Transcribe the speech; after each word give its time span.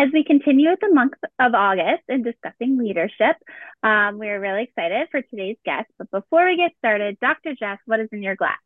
As 0.00 0.08
we 0.14 0.24
continue 0.24 0.70
with 0.70 0.80
the 0.80 0.94
month 0.94 1.12
of 1.38 1.52
August 1.52 2.04
and 2.08 2.24
discussing 2.24 2.78
leadership, 2.78 3.36
um, 3.82 4.18
we 4.18 4.30
are 4.30 4.40
really 4.40 4.62
excited 4.62 5.08
for 5.10 5.20
today's 5.20 5.58
guest. 5.62 5.90
But 5.98 6.10
before 6.10 6.46
we 6.46 6.56
get 6.56 6.72
started, 6.78 7.18
Dr. 7.20 7.54
Jess, 7.54 7.76
what 7.84 8.00
is 8.00 8.08
in 8.10 8.22
your 8.22 8.34
glass? 8.34 8.56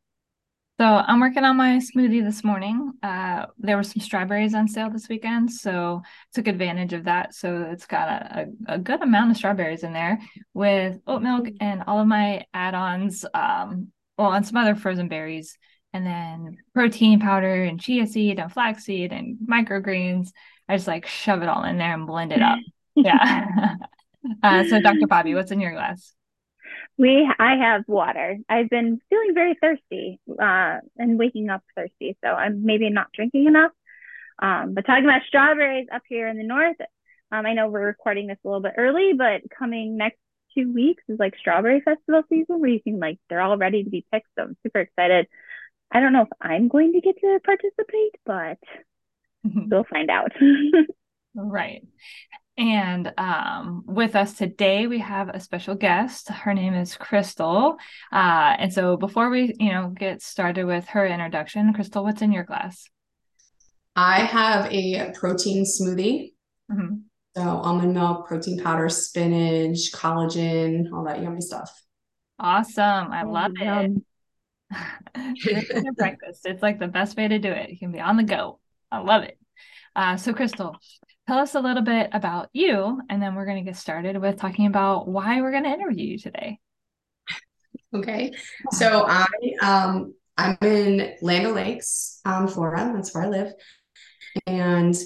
So 0.78 0.84
I'm 0.84 1.18
working 1.18 1.42
on 1.42 1.56
my 1.56 1.80
smoothie 1.80 2.22
this 2.22 2.44
morning. 2.44 2.92
Uh, 3.02 3.46
there 3.58 3.76
were 3.76 3.82
some 3.82 4.00
strawberries 4.00 4.54
on 4.54 4.68
sale 4.68 4.90
this 4.90 5.08
weekend, 5.08 5.50
so 5.50 6.02
took 6.32 6.46
advantage 6.46 6.92
of 6.92 7.02
that. 7.04 7.34
So 7.34 7.66
it's 7.68 7.86
got 7.86 8.08
a, 8.08 8.46
a, 8.68 8.74
a 8.74 8.78
good 8.78 9.02
amount 9.02 9.32
of 9.32 9.36
strawberries 9.36 9.82
in 9.82 9.92
there 9.92 10.20
with 10.52 11.00
oat 11.04 11.22
milk 11.22 11.48
and 11.58 11.82
all 11.88 11.98
of 11.98 12.06
my 12.06 12.44
add-ons, 12.54 13.24
um, 13.34 13.88
well, 14.16 14.32
and 14.32 14.46
some 14.46 14.58
other 14.58 14.76
frozen 14.76 15.08
berries, 15.08 15.58
and 15.92 16.06
then 16.06 16.58
protein 16.74 17.18
powder 17.18 17.64
and 17.64 17.80
chia 17.80 18.06
seed 18.06 18.38
and 18.38 18.52
flaxseed 18.52 19.12
and 19.12 19.36
microgreens 19.48 20.28
I 20.68 20.76
just 20.76 20.88
like 20.88 21.06
shove 21.06 21.42
it 21.42 21.48
all 21.48 21.64
in 21.64 21.78
there 21.78 21.92
and 21.92 22.06
blend 22.06 22.32
it 22.32 22.42
up. 22.42 22.58
yeah. 22.94 23.76
uh, 24.42 24.64
so, 24.64 24.80
Dr. 24.80 25.06
Bobbie, 25.06 25.34
what's 25.34 25.50
in 25.50 25.60
your 25.60 25.72
glass? 25.72 26.14
We, 26.96 27.28
I 27.38 27.56
have 27.56 27.84
water. 27.88 28.38
I've 28.48 28.70
been 28.70 29.00
feeling 29.10 29.34
very 29.34 29.56
thirsty 29.60 30.20
uh, 30.30 30.78
and 30.96 31.18
waking 31.18 31.50
up 31.50 31.62
thirsty, 31.74 32.16
so 32.24 32.30
I'm 32.30 32.64
maybe 32.64 32.88
not 32.88 33.08
drinking 33.12 33.46
enough. 33.46 33.72
Um, 34.38 34.74
but 34.74 34.86
talking 34.86 35.04
about 35.04 35.22
strawberries 35.26 35.88
up 35.92 36.02
here 36.08 36.28
in 36.28 36.36
the 36.36 36.44
north, 36.44 36.76
um, 37.32 37.46
I 37.46 37.54
know 37.54 37.68
we're 37.68 37.86
recording 37.86 38.28
this 38.28 38.38
a 38.44 38.48
little 38.48 38.62
bit 38.62 38.74
early, 38.76 39.12
but 39.12 39.42
coming 39.56 39.96
next 39.96 40.18
two 40.56 40.72
weeks 40.72 41.02
is 41.08 41.18
like 41.18 41.36
strawberry 41.36 41.80
festival 41.80 42.22
season 42.28 42.60
where 42.60 42.70
you 42.70 42.80
can 42.80 43.00
like 43.00 43.18
they're 43.28 43.40
all 43.40 43.56
ready 43.56 43.82
to 43.82 43.90
be 43.90 44.06
picked. 44.12 44.28
So 44.36 44.44
I'm 44.44 44.56
super 44.62 44.80
excited. 44.80 45.26
I 45.90 46.00
don't 46.00 46.12
know 46.12 46.22
if 46.22 46.28
I'm 46.40 46.68
going 46.68 46.92
to 46.92 47.00
get 47.00 47.16
to 47.20 47.40
participate, 47.44 48.14
but 48.24 48.58
we'll 49.44 49.84
find 49.84 50.10
out. 50.10 50.32
right. 51.34 51.82
And 52.56 53.12
um, 53.18 53.82
with 53.86 54.14
us 54.14 54.34
today, 54.34 54.86
we 54.86 55.00
have 55.00 55.28
a 55.28 55.40
special 55.40 55.74
guest. 55.74 56.28
Her 56.28 56.54
name 56.54 56.74
is 56.74 56.96
Kristal. 56.96 57.76
Uh, 58.12 58.54
and 58.58 58.72
so 58.72 58.96
before 58.96 59.28
we, 59.28 59.54
you 59.58 59.72
know, 59.72 59.88
get 59.88 60.22
started 60.22 60.64
with 60.64 60.86
her 60.88 61.04
introduction, 61.04 61.74
Kristal, 61.74 62.04
what's 62.04 62.22
in 62.22 62.32
your 62.32 62.44
glass? 62.44 62.88
I 63.96 64.20
have 64.20 64.72
a 64.72 65.12
protein 65.14 65.64
smoothie. 65.64 66.32
Mm-hmm. 66.70 66.94
So 67.36 67.42
almond 67.42 67.94
milk, 67.94 68.28
protein 68.28 68.62
powder, 68.62 68.88
spinach, 68.88 69.90
collagen, 69.92 70.92
all 70.92 71.04
that 71.04 71.20
yummy 71.20 71.40
stuff. 71.40 71.70
Awesome. 72.38 73.10
I 73.10 73.24
love 73.24 73.52
it. 73.56 73.92
breakfast. 75.96 76.42
It's 76.44 76.62
like 76.62 76.78
the 76.78 76.88
best 76.88 77.16
way 77.16 77.26
to 77.26 77.38
do 77.38 77.50
it. 77.50 77.70
You 77.70 77.78
can 77.78 77.90
be 77.90 78.00
on 78.00 78.16
the 78.16 78.22
go. 78.22 78.60
I 78.92 78.98
love 78.98 79.24
it. 79.24 79.38
Uh, 79.96 80.16
so, 80.16 80.32
Kristal, 80.32 80.74
tell 81.28 81.38
us 81.38 81.54
a 81.54 81.60
little 81.60 81.82
bit 81.82 82.10
about 82.12 82.48
you, 82.52 83.00
and 83.08 83.22
then 83.22 83.34
we're 83.34 83.46
going 83.46 83.64
to 83.64 83.70
get 83.70 83.76
started 83.76 84.20
with 84.20 84.36
talking 84.36 84.66
about 84.66 85.08
why 85.08 85.40
we're 85.40 85.52
going 85.52 85.64
to 85.64 85.70
interview 85.70 86.12
you 86.12 86.18
today. 86.18 86.58
Okay, 87.94 88.32
so 88.72 89.06
I 89.08 89.26
um, 89.62 90.14
I'm 90.36 90.58
in 90.62 91.14
Land 91.22 91.46
O'Lakes, 91.46 92.20
um, 92.24 92.48
Florida. 92.48 92.92
That's 92.92 93.14
where 93.14 93.24
I 93.24 93.28
live, 93.28 93.52
and 94.48 94.96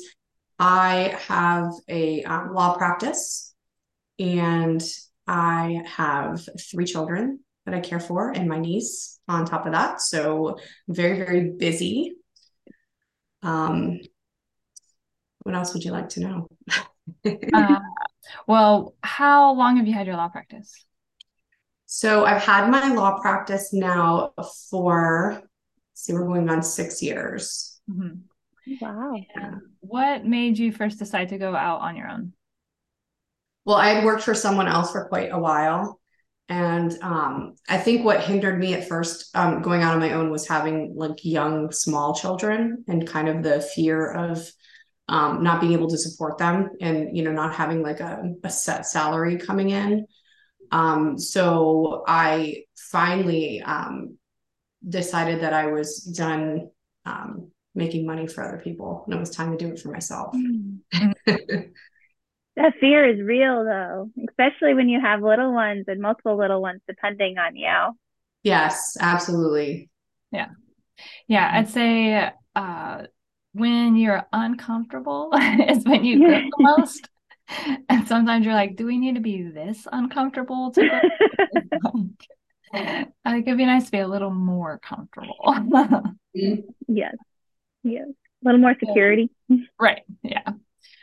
I 0.59 1.19
have 1.28 1.70
a 1.86 2.25
um, 2.25 2.55
law 2.55 2.77
practice, 2.78 3.55
and 4.19 4.83
I 5.27 5.83
have 5.86 6.41
three 6.70 6.86
children 6.86 7.41
that 7.66 7.75
I 7.75 7.81
care 7.81 8.00
for, 8.00 8.31
and 8.31 8.48
my 8.48 8.59
niece 8.59 9.20
on 9.28 9.44
top 9.44 9.66
of 9.66 9.72
that. 9.72 10.00
So 10.00 10.56
very 10.89 11.19
very 11.19 11.50
busy 11.50 12.14
um, 13.42 14.00
what 15.49 15.57
else 15.57 15.73
would 15.73 15.83
you 15.83 15.93
like 15.93 16.11
to 16.11 16.21
know? 16.21 16.49
uh, 17.55 17.81
well, 18.47 18.95
how 19.03 19.55
long 19.55 19.79
have 19.79 19.87
you 19.87 19.95
had 19.95 20.07
your 20.07 20.17
law 20.17 20.29
practice? 20.29 20.84
So 21.87 22.27
I've 22.27 22.43
had 22.43 22.71
my 22.71 22.93
law 22.93 23.19
practice 23.19 23.72
now 23.72 24.34
for, 24.69 25.41
see, 25.95 26.12
we're 26.12 26.27
going 26.27 26.50
on 26.50 26.62
six 26.62 27.03
years. 27.03 27.81
Mm-hmm. 27.91 28.77
Wow. 28.83 29.15
And 29.34 29.62
what 29.81 30.27
made 30.27 30.59
you 30.59 30.71
first 30.71 30.99
decide 30.99 31.31
to 31.31 31.39
go 31.39 31.56
out 31.56 31.81
on 31.81 31.97
your 31.97 32.09
own? 32.09 32.34
Well, 33.65 33.78
I 33.78 33.89
had 33.89 34.05
worked 34.05 34.25
for 34.25 34.34
someone 34.34 34.69
else 34.69 34.93
for 34.93 35.09
quite 35.09 35.33
a 35.33 35.39
while. 35.39 35.99
And 36.51 36.95
um, 37.01 37.55
I 37.71 37.78
think 37.78 38.05
what 38.05 38.22
hindered 38.22 38.59
me 38.59 38.75
at 38.75 38.87
first 38.87 39.34
um, 39.34 39.62
going 39.62 39.83
out 39.83 39.95
on 39.95 40.01
my 40.01 40.12
own 40.12 40.31
was 40.31 40.47
having 40.47 40.93
like 40.95 41.25
young, 41.25 41.72
small 41.72 42.15
children 42.15 42.84
and 42.87 43.09
kind 43.09 43.31
of 43.31 43.43
the 43.43 43.62
fear 43.62 44.12
of 44.12 44.47
um, 45.09 45.43
not 45.43 45.61
being 45.61 45.73
able 45.73 45.89
to 45.89 45.99
support 45.99 46.39
them 46.39 46.71
and, 46.81 47.17
you 47.17 47.23
know, 47.23 47.33
not 47.33 47.55
having 47.55 47.83
like 47.83 48.01
a, 48.01 48.23
a 48.45 48.51
set 48.51 48.87
salary 48.87 49.39
coming 49.39 49.71
in. 49.71 50.07
Um, 50.71 51.19
so 51.19 52.05
I 52.07 52.65
finally 52.77 53.63
um, 53.63 54.19
decided 54.87 55.43
that 55.43 55.53
I 55.53 55.67
was 55.67 56.03
done 56.03 56.71
um, 57.07 57.51
making 57.75 58.07
money 58.07 58.27
for 58.27 58.45
other 58.45 58.59
people 58.59 59.05
and 59.07 59.15
it 59.15 59.21
was 59.21 59.31
time 59.31 59.51
to 59.53 59.57
do 59.57 59.73
it 59.73 59.79
for 59.79 59.91
myself. 59.91 60.35
That 62.59 62.75
fear 62.81 63.09
is 63.09 63.21
real 63.21 63.65
though, 63.65 64.11
especially 64.29 64.75
when 64.75 64.89
you 64.89 65.01
have 65.01 65.23
little 65.23 65.53
ones 65.53 65.85
and 65.87 66.01
multiple 66.01 66.37
little 66.37 66.61
ones 66.61 66.81
depending 66.89 67.39
on 67.39 67.55
you. 67.55 67.97
Yes, 68.43 68.97
absolutely. 69.01 69.91
Yeah. 70.33 70.49
Yeah, 71.29 71.49
I'd 71.53 71.69
say 71.69 72.33
uh 72.57 73.03
when 73.53 73.97
you're 73.97 74.26
uncomfortable 74.32 75.31
is 75.34 75.84
when 75.84 76.04
you 76.04 76.19
grow 76.20 76.41
the 76.41 76.50
most. 76.59 77.09
And 77.88 78.06
sometimes 78.06 78.44
you're 78.44 78.54
like, 78.54 78.76
do 78.76 78.84
we 78.84 78.98
need 78.98 79.14
to 79.14 79.22
be 79.22 79.42
this 79.42 79.86
uncomfortable 79.91 80.70
to 80.72 80.82
I 82.75 83.06
think 83.25 83.47
it'd 83.47 83.56
be 83.56 83.64
nice 83.64 83.86
to 83.86 83.91
be 83.91 83.98
a 83.98 84.09
little 84.09 84.31
more 84.31 84.78
comfortable. 84.78 85.54
yes. 86.86 87.14
Yes. 87.82 88.06
A 88.09 88.44
little 88.44 88.60
more 88.60 88.75
security. 88.78 89.31
Right. 89.80 90.03
Yeah. 90.22 90.53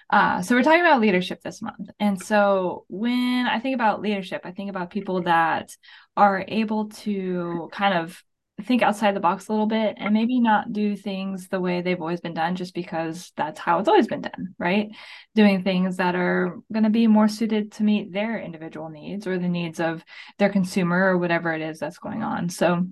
Uh, 0.10 0.42
so 0.42 0.56
we're 0.56 0.64
talking 0.64 0.82
about 0.82 1.02
leadership 1.02 1.42
this 1.42 1.62
month. 1.62 1.90
And 2.00 2.22
so 2.22 2.86
when 2.88 3.48
I 3.48 3.60
think 3.60 3.74
about 3.74 4.02
leadership, 4.02 4.42
I 4.44 4.52
think 4.52 4.70
about 4.70 4.92
people 4.92 5.24
that 5.24 5.76
are 6.16 6.46
able 6.48 6.90
to 6.90 7.70
kind 7.72 7.98
of 7.98 8.24
think 8.64 8.82
outside 8.82 9.16
the 9.16 9.20
box 9.20 9.48
a 9.48 9.52
little 9.52 9.68
bit 9.68 9.96
and 9.98 10.14
maybe 10.14 10.40
not 10.40 10.72
do 10.72 10.96
things 10.96 11.50
the 11.50 11.60
way 11.60 11.82
they've 11.82 12.00
always 12.00 12.22
been 12.22 12.34
done 12.34 12.56
just 12.56 12.74
because 12.74 13.34
that's 13.36 13.60
how 13.60 13.80
it's 13.80 13.90
always 13.90 14.08
been 14.08 14.22
done, 14.22 14.56
right? 14.58 14.90
Doing 15.36 15.64
things 15.64 15.98
that 15.98 16.16
are 16.16 16.58
going 16.72 16.84
to 16.84 16.90
be 16.90 17.08
more 17.08 17.28
suited 17.28 17.74
to 17.74 17.84
meet 17.84 18.14
their 18.14 18.40
individual 18.40 18.90
needs 18.90 19.28
or 19.28 19.38
the 19.38 19.50
needs 19.50 19.80
of 19.80 20.04
their 20.40 20.50
consumer 20.50 20.98
or 21.06 21.18
whatever 21.18 21.54
it 21.54 21.62
is 21.62 21.80
that's 21.80 22.00
going 22.00 22.24
on. 22.24 22.48
So 22.50 22.88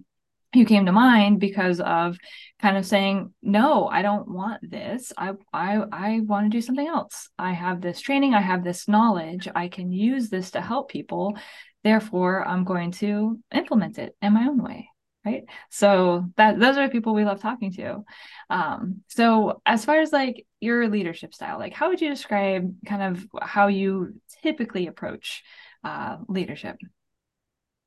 you 0.54 0.66
came 0.66 0.86
to 0.86 0.92
mind 0.92 1.40
because 1.40 1.80
of 1.80 2.18
kind 2.62 2.78
of 2.78 2.86
saying 2.86 3.34
no 3.42 3.88
i 3.88 4.04
don't 4.04 4.28
want 4.28 4.70
this. 4.70 5.12
I 5.18 5.32
i 5.52 5.82
i 5.92 6.20
want 6.20 6.46
to 6.46 6.56
do 6.56 6.62
something 6.62 6.88
else. 6.88 7.30
I 7.40 7.54
have 7.54 7.82
this 7.82 8.00
training. 8.00 8.36
I 8.36 8.42
have 8.42 8.64
this 8.64 8.88
knowledge. 8.88 9.48
I 9.56 9.68
can 9.68 9.92
use 9.92 10.30
this 10.30 10.52
to 10.52 10.62
help 10.62 10.92
people. 10.92 11.38
Therefore 11.84 12.48
i'm 12.48 12.64
going 12.64 12.92
to 12.92 13.40
implement 13.52 13.98
it 13.98 14.16
in 14.22 14.34
my 14.34 14.46
own 14.48 14.64
way 14.64 14.90
right 15.26 15.44
so 15.70 16.26
that 16.38 16.60
those 16.60 16.78
are 16.78 16.88
the 16.88 16.92
people 16.92 17.14
we 17.14 17.26
love 17.26 17.42
talking 17.42 17.72
to 17.72 18.04
um 18.50 19.02
so 19.08 19.62
as 19.66 19.86
far 19.86 20.00
as 20.00 20.12
like 20.12 20.46
your 20.60 20.90
leadership 20.90 21.34
style 21.34 21.60
like 21.60 21.74
how 21.74 21.90
would 21.90 22.02
you 22.02 22.10
describe 22.10 22.74
kind 22.86 23.02
of 23.02 23.26
how 23.42 23.68
you 23.68 24.14
typically 24.42 24.88
approach 24.88 25.44
uh 25.84 26.18
leadership 26.28 26.78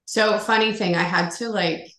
so 0.05 0.39
funny 0.39 0.73
thing 0.73 0.95
i 0.95 1.03
had 1.03 1.31
to 1.31 1.49
like 1.49 1.91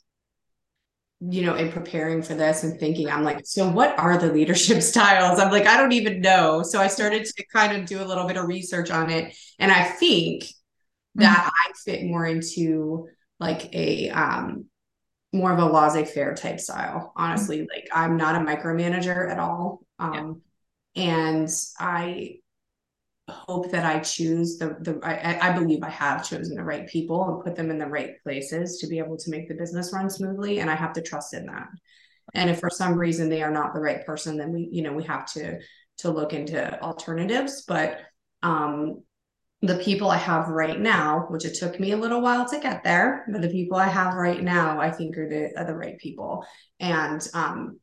you 1.19 1.41
know, 1.41 1.55
in 1.55 1.71
preparing 1.71 2.21
for 2.21 2.35
this 2.35 2.63
and 2.63 2.79
thinking, 2.79 3.09
I'm 3.09 3.23
like, 3.23 3.45
so 3.45 3.67
what 3.67 3.97
are 3.97 4.17
the 4.17 4.31
leadership 4.31 4.81
styles? 4.83 5.39
I'm 5.39 5.51
like, 5.51 5.65
I 5.65 5.77
don't 5.77 5.93
even 5.93 6.21
know. 6.21 6.61
So 6.61 6.79
I 6.79 6.87
started 6.87 7.25
to 7.25 7.45
kind 7.47 7.75
of 7.75 7.87
do 7.87 8.01
a 8.01 8.05
little 8.05 8.27
bit 8.27 8.37
of 8.37 8.47
research 8.47 8.91
on 8.91 9.09
it. 9.09 9.35
And 9.57 9.71
I 9.71 9.83
think 9.83 10.43
mm-hmm. 10.43 11.21
that 11.21 11.51
I 11.51 11.71
fit 11.83 12.05
more 12.05 12.25
into 12.25 13.07
like 13.39 13.73
a 13.73 14.09
um 14.09 14.65
more 15.33 15.51
of 15.51 15.59
a 15.59 15.65
laissez-faire 15.65 16.35
type 16.35 16.59
style. 16.59 17.13
Honestly, 17.15 17.59
mm-hmm. 17.59 17.67
like 17.73 17.87
I'm 17.93 18.17
not 18.17 18.35
a 18.35 18.45
micromanager 18.45 19.29
at 19.29 19.39
all. 19.39 19.81
Um 19.99 20.41
yeah. 20.93 21.03
and 21.03 21.49
I 21.79 22.35
hope 23.29 23.71
that 23.71 23.85
I 23.85 23.99
choose 23.99 24.57
the 24.57 24.77
the 24.79 24.99
I, 25.03 25.49
I 25.49 25.53
believe 25.53 25.83
I 25.83 25.89
have 25.89 26.27
chosen 26.27 26.55
the 26.55 26.63
right 26.63 26.87
people 26.87 27.29
and 27.29 27.43
put 27.43 27.55
them 27.55 27.69
in 27.69 27.77
the 27.77 27.87
right 27.87 28.21
places 28.23 28.77
to 28.79 28.87
be 28.87 28.99
able 28.99 29.17
to 29.17 29.29
make 29.29 29.49
the 29.49 29.55
business 29.55 29.91
run 29.93 30.09
smoothly 30.09 30.59
and 30.59 30.69
I 30.69 30.75
have 30.75 30.93
to 30.93 31.01
trust 31.01 31.33
in 31.33 31.45
that. 31.47 31.67
And 32.33 32.49
if 32.49 32.59
for 32.59 32.69
some 32.69 32.97
reason 32.97 33.29
they 33.29 33.43
are 33.43 33.51
not 33.51 33.73
the 33.73 33.81
right 33.81 34.05
person 34.05 34.37
then 34.37 34.53
we 34.53 34.69
you 34.71 34.81
know 34.81 34.93
we 34.93 35.03
have 35.03 35.25
to 35.33 35.59
to 35.97 36.11
look 36.11 36.31
into 36.33 36.81
alternatives 36.81 37.63
but 37.67 37.99
um 38.43 39.01
the 39.61 39.77
people 39.77 40.11
I 40.11 40.17
have 40.17 40.49
right 40.49 40.79
now, 40.79 41.25
which 41.29 41.45
it 41.45 41.55
took 41.55 41.79
me 41.79 41.91
a 41.91 41.97
little 41.97 42.21
while 42.21 42.47
to 42.49 42.59
get 42.59 42.83
there, 42.83 43.25
but 43.31 43.41
the 43.41 43.49
people 43.49 43.77
I 43.77 43.87
have 43.87 44.13
right 44.13 44.41
now, 44.41 44.79
I 44.79 44.91
think 44.91 45.17
are 45.17 45.27
the 45.27 45.59
are 45.59 45.65
the 45.65 45.75
right 45.75 45.97
people. 45.97 46.45
And 46.79 47.27
um, 47.33 47.79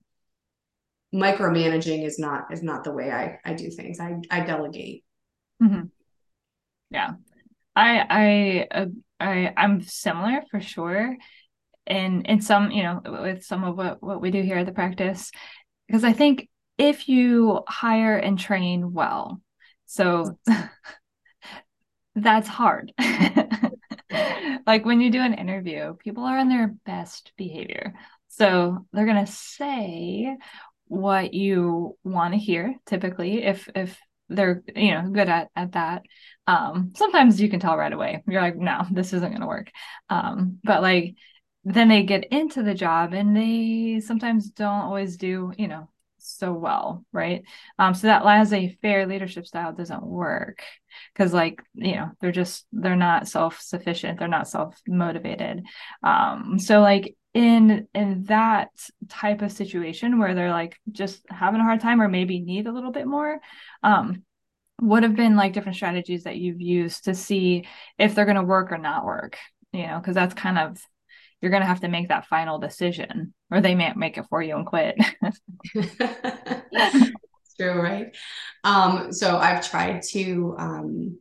micromanaging 1.12 2.04
is 2.04 2.18
not 2.18 2.52
is 2.52 2.62
not 2.62 2.84
the 2.84 2.92
way 2.92 3.10
I 3.10 3.38
I 3.44 3.54
do 3.54 3.70
things. 3.70 3.98
I 3.98 4.16
I 4.30 4.40
delegate. 4.40 5.04
Mm-hmm. 5.60 5.86
Yeah, 6.90 7.10
I 7.74 8.66
I 8.70 8.78
uh, 8.82 8.86
I 9.18 9.52
I'm 9.56 9.82
similar 9.82 10.42
for 10.52 10.60
sure, 10.60 11.16
and 11.88 12.24
in 12.24 12.40
some 12.40 12.70
you 12.70 12.84
know 12.84 13.00
with 13.04 13.44
some 13.44 13.64
of 13.64 13.76
what 13.76 14.00
what 14.00 14.20
we 14.20 14.30
do 14.30 14.42
here 14.42 14.58
at 14.58 14.66
the 14.66 14.72
practice, 14.72 15.32
because 15.88 16.04
I 16.04 16.12
think 16.12 16.48
if 16.78 17.08
you 17.08 17.62
hire 17.68 18.16
and 18.16 18.38
train 18.38 18.92
well, 18.92 19.40
so 19.86 20.38
that's 22.14 22.48
hard. 22.48 22.92
like 24.66 24.84
when 24.84 25.00
you 25.00 25.10
do 25.10 25.20
an 25.20 25.34
interview, 25.34 25.94
people 25.94 26.24
are 26.24 26.38
in 26.38 26.48
their 26.48 26.68
best 26.84 27.32
behavior. 27.36 27.94
So 28.28 28.86
they're 28.92 29.06
going 29.06 29.24
to 29.24 29.30
say 29.30 30.36
what 30.86 31.34
you 31.34 31.96
want 32.04 32.34
to 32.34 32.38
hear 32.38 32.74
typically 32.86 33.42
if 33.42 33.68
if 33.74 33.98
they're 34.28 34.62
you 34.76 34.90
know 34.90 35.08
good 35.10 35.28
at 35.30 35.48
at 35.56 35.72
that 35.72 36.02
um 36.46 36.92
sometimes 36.94 37.40
you 37.40 37.48
can 37.48 37.58
tell 37.58 37.76
right 37.76 37.92
away 37.92 38.22
you're 38.28 38.40
like 38.40 38.56
no 38.56 38.82
this 38.92 39.14
isn't 39.14 39.30
going 39.30 39.40
to 39.40 39.46
work 39.46 39.70
um 40.10 40.58
but 40.62 40.82
like 40.82 41.14
then 41.64 41.88
they 41.88 42.02
get 42.02 42.26
into 42.26 42.62
the 42.62 42.74
job 42.74 43.14
and 43.14 43.34
they 43.34 43.98
sometimes 44.00 44.50
don't 44.50 44.82
always 44.82 45.16
do 45.16 45.52
you 45.56 45.66
know 45.66 45.88
so 46.24 46.52
well 46.52 47.04
right? 47.12 47.42
Um 47.78 47.94
so 47.94 48.06
that 48.06 48.24
laissez-faire 48.24 49.06
leadership 49.06 49.46
style 49.46 49.72
doesn't 49.72 50.02
work 50.02 50.62
because 51.12 51.32
like 51.32 51.62
you 51.74 51.94
know 51.94 52.10
they're 52.20 52.32
just 52.32 52.66
they're 52.72 52.96
not 52.96 53.28
self-sufficient 53.28 54.18
they're 54.18 54.28
not 54.28 54.48
self-motivated. 54.48 55.64
Um 56.02 56.58
so 56.58 56.80
like 56.80 57.16
in 57.34 57.88
in 57.94 58.24
that 58.24 58.70
type 59.08 59.42
of 59.42 59.52
situation 59.52 60.18
where 60.18 60.34
they're 60.34 60.50
like 60.52 60.76
just 60.92 61.24
having 61.28 61.60
a 61.60 61.64
hard 61.64 61.80
time 61.80 62.00
or 62.00 62.08
maybe 62.08 62.40
need 62.40 62.66
a 62.66 62.72
little 62.72 62.92
bit 62.92 63.06
more 63.06 63.40
um 63.82 64.22
what 64.80 65.02
have 65.02 65.14
been 65.14 65.36
like 65.36 65.52
different 65.52 65.76
strategies 65.76 66.24
that 66.24 66.36
you've 66.36 66.60
used 66.60 67.04
to 67.04 67.14
see 67.14 67.64
if 67.98 68.14
they're 68.14 68.24
going 68.24 68.36
to 68.36 68.42
work 68.42 68.72
or 68.72 68.78
not 68.78 69.04
work? 69.04 69.38
You 69.72 69.86
know 69.86 69.98
because 69.98 70.14
that's 70.14 70.34
kind 70.34 70.58
of 70.58 70.80
you're 71.44 71.50
going 71.50 71.62
to 71.62 71.68
have 71.68 71.80
to 71.80 71.88
make 71.88 72.08
that 72.08 72.24
final 72.26 72.58
decision 72.58 73.34
or 73.50 73.60
they 73.60 73.74
may 73.74 73.92
make 73.94 74.16
it 74.16 74.24
for 74.30 74.42
you 74.42 74.56
and 74.56 74.64
quit. 74.64 74.96
True 77.60 77.80
right? 77.80 78.16
Um 78.64 79.12
so 79.12 79.36
i've 79.36 79.68
tried 79.68 80.02
to 80.10 80.56
um 80.58 81.18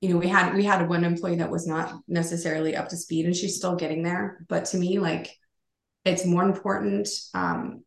you 0.00 0.08
know 0.08 0.16
we 0.16 0.28
had 0.28 0.54
we 0.54 0.64
had 0.64 0.88
one 0.88 1.02
employee 1.04 1.36
that 1.36 1.50
was 1.50 1.66
not 1.66 2.00
necessarily 2.06 2.76
up 2.76 2.88
to 2.90 2.96
speed 2.96 3.26
and 3.26 3.34
she's 3.34 3.56
still 3.56 3.74
getting 3.74 4.04
there 4.04 4.38
but 4.48 4.66
to 4.66 4.78
me 4.78 4.98
like 5.00 5.36
it's 6.04 6.24
more 6.24 6.44
important 6.44 7.08
um, 7.34 7.84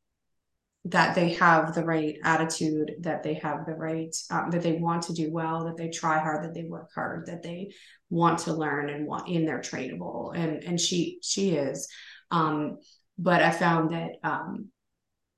that 0.85 1.15
they 1.15 1.33
have 1.33 1.74
the 1.74 1.83
right 1.83 2.18
attitude 2.24 2.91
that 3.00 3.24
they 3.24 3.35
have 3.35 3.65
the 3.65 3.74
right 3.74 4.13
um, 4.31 4.51
that 4.51 4.62
they 4.62 4.74
want 4.74 5.03
to 5.03 5.13
do 5.13 5.31
well 5.31 5.65
that 5.65 5.77
they 5.77 5.89
try 5.89 6.19
hard 6.19 6.44
that 6.44 6.53
they 6.53 6.63
work 6.63 6.89
hard 6.94 7.25
that 7.25 7.41
they 7.41 7.71
want 8.09 8.39
to 8.39 8.53
learn 8.53 8.89
and 8.89 9.07
want 9.07 9.30
in 9.30 9.45
their 9.45 9.59
trainable. 9.59 10.35
And 10.35 10.63
and 10.63 10.80
she 10.80 11.19
she 11.21 11.51
is. 11.51 11.88
Um, 12.31 12.77
but 13.18 13.44
i 13.44 13.51
found 13.51 13.94
that 13.94 14.12
um, 14.24 14.69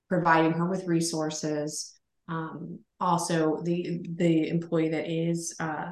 providing 0.07 0.53
her 0.53 0.65
with 0.65 0.87
resources 0.87 1.93
um, 2.27 2.79
also 2.99 3.61
the 3.63 4.07
the 4.15 4.47
employee 4.47 4.89
that 4.89 5.09
is 5.09 5.55
uh, 5.59 5.91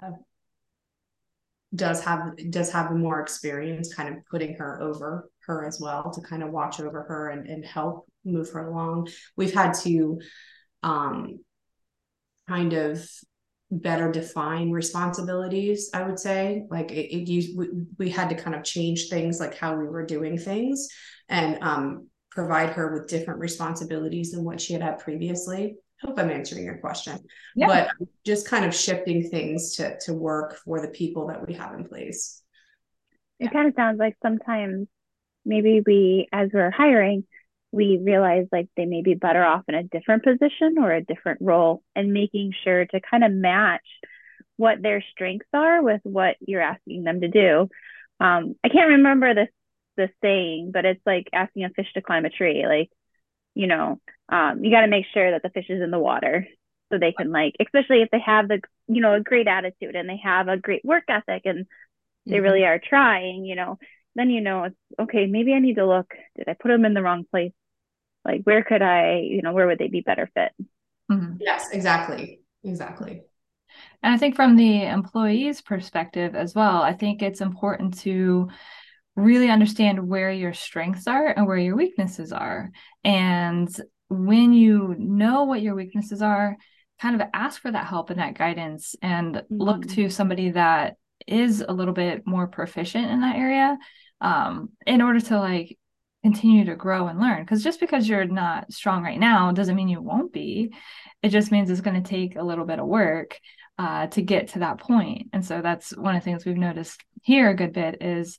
does 1.76 2.04
have 2.04 2.36
does 2.50 2.72
have 2.72 2.92
more 2.92 3.20
experience 3.20 3.94
kind 3.94 4.16
of 4.16 4.26
putting 4.30 4.56
her 4.56 4.82
over 4.82 5.30
her 5.46 5.66
as 5.66 5.80
well 5.80 6.12
to 6.12 6.22
kind 6.22 6.44
of 6.44 6.52
watch 6.52 6.80
over 6.80 7.04
her 7.04 7.30
and, 7.30 7.48
and 7.48 7.66
help 7.66 8.08
move 8.26 8.50
her 8.52 8.70
along 8.70 9.08
we've 9.38 9.54
had 9.54 9.74
to 9.74 10.20
um 10.82 11.40
kind 12.48 12.74
of 12.74 13.08
better 13.72 14.12
define 14.12 14.72
responsibilities 14.72 15.90
i 15.94 16.04
would 16.04 16.20
say 16.20 16.66
like 16.70 16.92
it, 16.92 17.16
it 17.16 17.28
used 17.28 17.58
we, 17.58 17.68
we 17.98 18.10
had 18.10 18.30
to 18.30 18.36
kind 18.36 18.56
of 18.56 18.64
change 18.64 19.10
things 19.10 19.40
like 19.40 19.58
how 19.58 19.76
we 19.76 19.86
were 19.86 20.06
doing 20.06 20.38
things 20.38 20.88
and 21.30 21.58
um 21.62 22.08
provide 22.30 22.70
her 22.70 22.94
with 22.94 23.10
different 23.10 23.40
responsibilities 23.40 24.32
than 24.32 24.44
what 24.44 24.60
she 24.60 24.74
had 24.74 24.82
had 24.82 25.00
previously 25.00 25.76
hope 26.04 26.20
I'm 26.20 26.30
answering 26.30 26.66
your 26.66 26.78
question. 26.78 27.20
Yeah. 27.56 27.68
But 27.68 28.08
just 28.26 28.48
kind 28.48 28.66
of 28.66 28.76
shifting 28.76 29.30
things 29.30 29.76
to 29.76 29.98
to 30.02 30.14
work 30.14 30.58
for 30.58 30.82
the 30.82 30.90
people 30.90 31.28
that 31.28 31.46
we 31.48 31.54
have 31.54 31.74
in 31.74 31.86
place. 31.86 32.42
It 33.40 33.46
yeah. 33.46 33.52
kind 33.52 33.68
of 33.68 33.74
sounds 33.76 34.00
like 34.00 34.16
sometimes 34.22 34.88
maybe 35.46 35.82
we 35.86 36.28
as 36.32 36.50
we're 36.54 36.72
hiring, 36.72 37.26
we 37.74 38.00
realize 38.02 38.46
like 38.52 38.70
they 38.78 38.86
may 38.86 39.02
be 39.02 39.16
better 39.16 39.44
off 39.44 39.64
in 39.68 39.76
a 39.76 39.84
different 39.84 40.24
position 40.24 40.78
or 40.78 40.94
a 40.94 41.04
different 41.04 41.40
role 41.42 41.84
and 41.96 42.14
making 42.14 42.54
sure 42.64 42.86
to 42.86 43.02
kind 43.02 43.24
of 43.24 43.32
match 43.32 43.86
what 44.58 44.82
their 44.82 45.04
strengths 45.12 45.48
are 45.54 45.82
with 45.82 46.02
what 46.04 46.36
you're 46.40 46.62
asking 46.62 47.04
them 47.04 47.22
to 47.22 47.28
do. 47.28 47.68
Um, 48.20 48.56
I 48.64 48.70
can't 48.70 48.92
remember 48.92 49.34
this 49.34 49.50
the 49.98 50.10
saying, 50.24 50.72
but 50.74 50.86
it's 50.86 51.02
like 51.06 51.28
asking 51.34 51.66
a 51.66 51.70
fish 51.70 51.92
to 51.94 52.02
climb 52.02 52.26
a 52.26 52.30
tree. 52.30 52.66
Like 52.68 52.90
you 53.56 53.68
know, 53.68 54.00
um, 54.30 54.64
you 54.64 54.72
got 54.72 54.82
to 54.82 54.88
make 54.88 55.06
sure 55.14 55.32
that 55.32 55.44
the 55.44 55.50
fish 55.50 55.70
is 55.70 55.82
in 55.82 55.92
the 55.92 56.00
water 56.00 56.48
so 56.92 56.98
they 56.98 57.12
can 57.12 57.32
like, 57.32 57.56
especially 57.60 58.02
if 58.02 58.10
they 58.12 58.20
have 58.20 58.48
the, 58.48 58.62
you 58.88 59.02
know, 59.02 59.16
a 59.16 59.22
great 59.22 59.48
attitude 59.48 59.96
and 59.96 60.08
they 60.08 60.20
have 60.24 60.48
a 60.48 60.58
great 60.58 60.84
work 60.84 61.04
ethic 61.10 61.44
and 61.46 61.66
they 62.26 62.36
mm-hmm. 62.36 62.44
really 62.44 62.64
are 62.64 62.80
trying, 62.80 63.46
you 63.46 63.56
know, 63.56 63.78
then 64.16 64.30
you 64.30 64.42
know 64.42 64.66
it's 64.66 64.76
okay. 65.00 65.26
Maybe 65.26 65.54
I 65.54 65.60
need 65.60 65.76
to 65.76 65.88
look. 65.88 66.14
Did 66.38 66.48
I 66.48 66.54
put 66.54 66.70
them 66.70 66.86
in 66.86 66.94
the 66.94 67.02
wrong 67.02 67.26
place? 67.30 67.52
Like, 68.26 68.42
where 68.44 68.64
could 68.64 68.82
I, 68.82 69.20
you 69.20 69.42
know, 69.42 69.54
where 69.54 69.68
would 69.68 69.80
they 69.80 69.88
be 69.88 70.02
better 70.02 70.30
fit? 70.34 70.52
Mm-hmm. 71.12 71.38
Yes, 71.40 71.70
exactly, 71.72 72.42
exactly. 72.64 73.22
And 74.02 74.14
I 74.14 74.18
think 74.18 74.36
from 74.36 74.56
the 74.56 74.84
employee's 74.84 75.62
perspective 75.62 76.36
as 76.36 76.54
well, 76.54 76.82
I 76.82 76.94
think 76.94 77.22
it's 77.22 77.42
important 77.42 78.00
to 78.00 78.50
really 79.16 79.50
understand 79.50 80.08
where 80.08 80.32
your 80.32 80.54
strengths 80.54 81.08
are 81.08 81.28
and 81.28 81.48
where 81.48 81.58
your 81.58 81.76
weaknesses 81.76 82.32
are. 82.32 82.72
And 83.04 83.70
when 84.10 84.54
you 84.54 84.96
know 84.98 85.44
what 85.44 85.62
your 85.62 85.76
weaknesses 85.76 86.22
are, 86.22 86.58
kind 87.00 87.20
of 87.20 87.28
ask 87.34 87.62
for 87.62 87.72
that 87.72 87.86
help 87.88 88.10
and 88.10 88.20
that 88.20 88.38
guidance 88.38 88.96
and 89.02 89.36
mm-hmm. 89.36 89.62
look 89.62 89.88
to 89.88 90.10
somebody 90.10 90.52
that 90.52 90.96
is 91.28 91.64
a 91.68 91.74
little 91.74 91.94
bit 91.94 92.26
more 92.26 92.48
proficient 92.48 93.10
in 93.10 93.22
that 93.22 93.36
area 93.36 93.78
um, 94.22 94.70
in 94.86 95.02
order 95.02 95.20
to 95.20 95.40
like 95.40 95.78
continue 96.24 96.66
to 96.66 96.76
grow 96.76 97.08
and 97.08 97.20
learn. 97.20 97.44
Because 97.44 97.64
just 97.64 97.80
because 97.80 98.08
you're 98.08 98.26
not 98.26 98.72
strong 98.72 99.04
right 99.04 99.20
now 99.20 99.52
doesn't 99.52 99.76
mean 99.76 99.90
you 99.90 100.02
won't 100.02 100.34
be. 100.34 100.74
It 101.22 101.30
just 101.30 101.52
means 101.52 101.70
it's 101.70 101.82
going 101.82 102.02
to 102.02 102.10
take 102.10 102.36
a 102.36 102.44
little 102.44 102.66
bit 102.66 102.80
of 102.80 102.88
work 102.88 103.40
uh, 103.78 104.08
to 104.08 104.22
get 104.22 104.50
to 104.50 104.60
that 104.60 104.80
point. 104.80 105.30
And 105.34 105.46
so 105.46 105.62
that's 105.62 105.96
one 105.96 106.16
of 106.16 106.22
the 106.22 106.26
things 106.26 106.46
we've 106.46 106.58
noticed 106.58 107.04
here 107.22 107.50
a 107.50 107.56
good 107.56 107.74
bit 107.74 108.02
is 108.02 108.38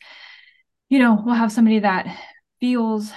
you 0.88 0.98
know, 0.98 1.20
we'll 1.24 1.34
have 1.34 1.52
somebody 1.52 1.80
that 1.80 2.06
feels 2.60 3.10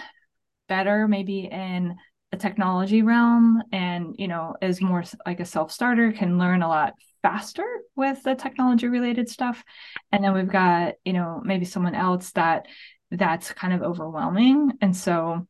better 0.68 1.08
maybe 1.08 1.42
in 1.42 1.96
a 2.32 2.38
technology 2.38 3.02
realm 3.02 3.62
and, 3.72 4.16
you 4.18 4.28
know, 4.28 4.56
is 4.62 4.82
more 4.82 5.04
like 5.26 5.40
a 5.40 5.46
self 5.46 5.72
starter, 5.72 6.12
can 6.12 6.38
learn 6.38 6.62
a 6.62 6.68
lot 6.68 6.94
faster 7.22 7.66
with 7.96 8.22
the 8.24 8.36
technology 8.36 8.88
related 8.88 9.30
stuff. 9.30 9.64
And 10.12 10.24
then 10.24 10.34
we've 10.34 10.48
got, 10.48 10.96
you 11.06 11.14
know, 11.14 11.42
maybe 11.44 11.66
someone 11.66 11.96
else 11.96 12.32
that 12.32 12.68
that's 13.12 13.52
kind 13.54 13.74
of 13.74 13.82
overwhelming. 13.82 14.74
And 14.82 14.96
so 14.96 15.48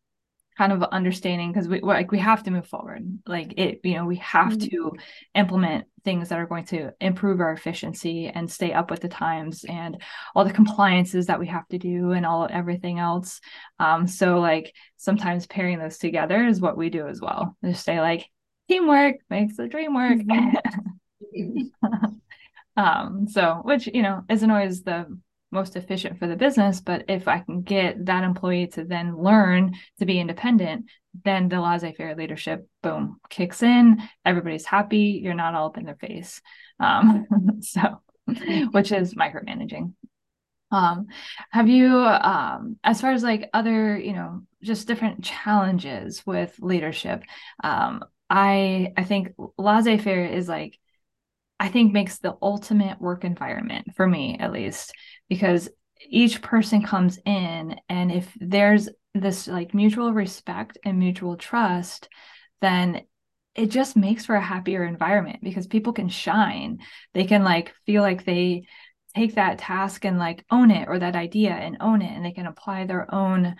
kind 0.57 0.71
of 0.71 0.81
understanding 0.83 1.51
because 1.51 1.67
we 1.67 1.79
like 1.81 2.11
we 2.11 2.17
have 2.17 2.41
to 2.41 2.49
move 2.49 2.65
forward 2.67 3.03
like 3.27 3.53
it 3.57 3.79
you 3.83 3.93
know 3.93 4.05
we 4.05 4.15
have 4.15 4.53
mm-hmm. 4.53 4.67
to 4.67 4.91
implement 5.35 5.85
things 6.03 6.29
that 6.29 6.39
are 6.39 6.47
going 6.47 6.65
to 6.65 6.91
improve 6.99 7.39
our 7.39 7.51
efficiency 7.51 8.27
and 8.27 8.49
stay 8.49 8.73
up 8.73 8.89
with 8.89 9.01
the 9.01 9.07
times 9.07 9.63
and 9.69 10.01
all 10.33 10.43
the 10.43 10.51
compliances 10.51 11.27
that 11.27 11.39
we 11.39 11.45
have 11.45 11.67
to 11.67 11.77
do 11.77 12.11
and 12.11 12.25
all 12.25 12.47
everything 12.49 12.97
else 12.97 13.39
um 13.79 14.07
so 14.07 14.39
like 14.39 14.73
sometimes 14.95 15.45
pairing 15.45 15.77
those 15.77 15.99
together 15.99 16.43
is 16.43 16.59
what 16.59 16.77
we 16.77 16.89
do 16.89 17.07
as 17.07 17.21
well 17.21 17.55
just 17.63 17.85
say 17.85 18.01
like 18.01 18.25
teamwork 18.67 19.17
makes 19.29 19.57
the 19.57 19.67
dream 19.67 19.93
work 19.93 20.17
mm-hmm. 20.17 21.67
um 22.77 23.27
so 23.27 23.61
which 23.63 23.87
you 23.93 24.01
know 24.01 24.23
isn't 24.27 24.49
always 24.49 24.81
the 24.81 25.05
most 25.51 25.75
efficient 25.75 26.19
for 26.19 26.27
the 26.27 26.35
business. 26.35 26.81
But 26.81 27.05
if 27.07 27.27
I 27.27 27.39
can 27.39 27.61
get 27.61 28.05
that 28.05 28.23
employee 28.23 28.67
to 28.67 28.83
then 28.83 29.17
learn 29.17 29.75
to 29.99 30.05
be 30.05 30.19
independent, 30.19 30.85
then 31.23 31.49
the 31.49 31.61
laissez 31.61 31.93
faire 31.93 32.15
leadership, 32.15 32.67
boom, 32.83 33.19
kicks 33.29 33.63
in. 33.63 34.01
Everybody's 34.25 34.65
happy. 34.65 35.19
You're 35.23 35.33
not 35.33 35.55
all 35.55 35.67
up 35.67 35.77
in 35.77 35.85
their 35.85 35.95
face. 35.95 36.41
Um, 36.79 37.25
so, 37.61 38.01
which 38.71 38.91
is 38.91 39.15
micromanaging. 39.15 39.93
Um, 40.69 41.07
have 41.51 41.69
you, 41.69 41.95
um, 41.95 42.77
as 42.83 42.99
far 42.99 43.11
as 43.11 43.23
like 43.23 43.49
other, 43.53 43.97
you 43.97 44.13
know, 44.13 44.41
just 44.61 44.87
different 44.87 45.23
challenges 45.23 46.25
with 46.25 46.55
leadership, 46.59 47.23
um, 47.63 48.03
I 48.29 48.91
I 48.97 49.05
think 49.05 49.33
laissez 49.57 49.97
faire 49.97 50.25
is 50.25 50.49
like 50.49 50.77
I 51.59 51.69
think 51.69 51.91
makes 51.91 52.19
the 52.19 52.37
ultimate 52.41 53.01
work 53.01 53.23
environment 53.23 53.95
for 53.95 54.07
me 54.07 54.37
at 54.39 54.51
least 54.51 54.93
because 55.29 55.69
each 56.07 56.41
person 56.41 56.83
comes 56.83 57.19
in 57.25 57.79
and 57.89 58.11
if 58.11 58.31
there's 58.39 58.89
this 59.15 59.47
like 59.47 59.73
mutual 59.73 60.13
respect 60.13 60.77
and 60.85 60.99
mutual 60.99 61.35
trust 61.35 62.07
then 62.61 63.01
it 63.57 63.71
just 63.71 63.97
makes 63.97 64.25
for 64.25 64.35
a 64.35 64.41
happier 64.41 64.85
environment 64.85 65.39
because 65.41 65.65
people 65.65 65.91
can 65.91 66.09
shine. 66.09 66.77
They 67.13 67.25
can 67.25 67.43
like 67.43 67.73
feel 67.87 68.03
like 68.03 68.23
they 68.23 68.67
take 69.15 69.33
that 69.35 69.57
task 69.57 70.05
and 70.05 70.19
like 70.19 70.45
own 70.51 70.69
it 70.69 70.87
or 70.87 70.99
that 70.99 71.15
idea 71.15 71.51
and 71.51 71.77
own 71.81 72.03
it 72.03 72.15
and 72.15 72.23
they 72.23 72.31
can 72.31 72.45
apply 72.45 72.85
their 72.85 73.13
own 73.13 73.55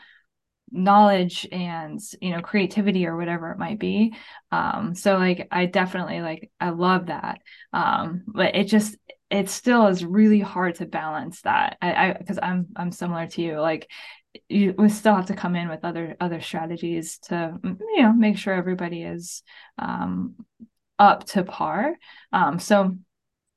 knowledge 0.72 1.48
and 1.52 2.00
you 2.22 2.32
know 2.32 2.42
creativity 2.42 3.06
or 3.06 3.16
whatever 3.16 3.52
it 3.52 3.58
might 3.58 3.80
be. 3.80 4.14
Um 4.52 4.96
so 4.96 5.18
like 5.18 5.48
i 5.52 5.66
definitely 5.66 6.22
like 6.22 6.52
i 6.60 6.70
love 6.70 7.08
that. 7.08 7.40
Um 7.74 8.24
but 8.28 8.56
it 8.56 8.66
just 8.66 8.96
it 9.30 9.50
still 9.50 9.88
is 9.88 10.06
really 10.06 10.40
hard 10.40 10.76
to 10.76 10.86
balance 10.86 11.42
that. 11.42 11.78
I 11.82 12.10
i 12.10 12.14
because 12.14 12.40
i'm 12.42 12.68
i'm 12.76 12.92
similar 12.92 13.28
to 13.28 13.42
you. 13.42 13.60
Like 13.60 13.90
you 14.50 14.74
we 14.78 14.90
still 14.90 15.16
have 15.16 15.28
to 15.28 15.36
come 15.36 15.56
in 15.56 15.70
with 15.70 15.86
other 15.86 16.16
other 16.20 16.42
strategies 16.42 17.20
to 17.20 17.58
you 17.64 18.02
know 18.02 18.14
make 18.14 18.38
sure 18.38 18.54
everybody 18.54 19.04
is 19.04 19.44
um 19.78 20.36
up 21.00 21.26
to 21.26 21.44
par. 21.44 21.94
Um 22.34 22.60
so 22.60 22.98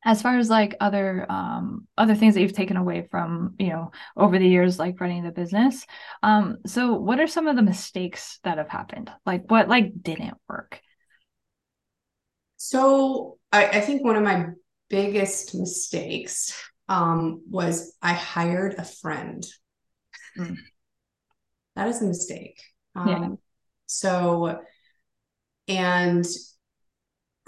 as 0.05 0.23
far 0.23 0.39
as 0.39 0.49
like 0.49 0.77
other 0.81 1.27
um 1.31 1.87
other 1.99 2.15
things 2.15 2.35
that 2.35 2.41
you've 2.41 2.53
taken 2.53 2.77
away 2.77 3.07
from 3.11 3.55
you 3.59 3.69
know 3.69 3.91
over 4.17 4.39
the 4.39 4.49
years 4.49 4.79
like 4.79 5.01
running 5.01 5.23
the 5.23 5.31
business 5.31 5.87
um 6.23 6.57
so 6.67 6.95
what 6.95 7.21
are 7.21 7.27
some 7.27 7.47
of 7.47 7.57
the 7.57 7.63
mistakes 7.63 8.39
that 8.45 8.59
have 8.59 8.69
happened 8.69 9.11
like 9.27 9.51
what 9.51 9.69
like 9.69 9.93
didn't 10.03 10.37
work 10.49 10.81
so 12.57 13.39
i, 13.53 13.67
I 13.67 13.81
think 13.81 14.05
one 14.05 14.17
of 14.17 14.23
my 14.23 14.47
biggest 14.89 15.55
mistakes 15.55 16.63
um 16.89 17.43
was 17.49 17.95
i 18.03 18.13
hired 18.13 18.75
a 18.75 18.85
friend 18.85 19.47
mm. 20.37 20.57
that 21.77 21.89
is 21.89 22.03
a 22.03 22.07
mistake 22.07 22.61
um 22.97 23.09
yeah. 23.09 23.29
so 23.87 24.61
and 25.69 26.27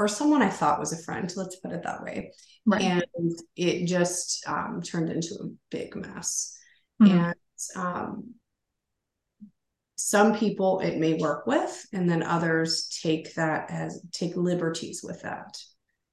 or 0.03 0.09
someone 0.09 0.43
I 0.43 0.49
thought 0.49 0.81
was 0.81 0.93
a 0.93 1.03
friend, 1.05 1.33
let's 1.37 1.57
put 1.57 1.71
it 1.71 1.85
that 1.85 2.03
way. 2.03 2.33
Right. 2.67 2.83
And 2.83 3.39
it 3.55 3.87
just 3.87 4.45
um, 4.49 4.83
turned 4.83 5.11
into 5.11 5.35
a 5.35 5.49
big 5.71 5.95
mess. 5.95 6.59
Mm-hmm. 7.01 7.19
And 7.19 7.35
um, 7.77 8.35
some 9.95 10.37
people 10.37 10.81
it 10.81 10.99
may 10.99 11.15
work 11.15 11.47
with, 11.47 11.87
and 11.93 12.11
then 12.11 12.25
others 12.25 12.99
take 13.01 13.33
that 13.37 13.71
as 13.71 14.03
take 14.11 14.35
liberties 14.35 15.03
with 15.05 15.23
that. 15.23 15.57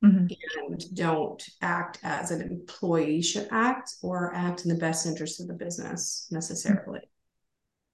Mm-hmm. 0.05 0.27
And 0.67 0.95
don't 0.95 1.43
act 1.61 1.97
as 2.03 2.29
an 2.29 2.41
employee 2.41 3.23
should 3.23 3.47
act 3.51 3.95
or 4.03 4.33
act 4.35 4.65
in 4.65 4.69
the 4.69 4.79
best 4.79 5.07
interest 5.07 5.41
of 5.41 5.47
the 5.47 5.55
business 5.55 6.27
necessarily. 6.29 6.99
Mm-hmm. 6.99 7.05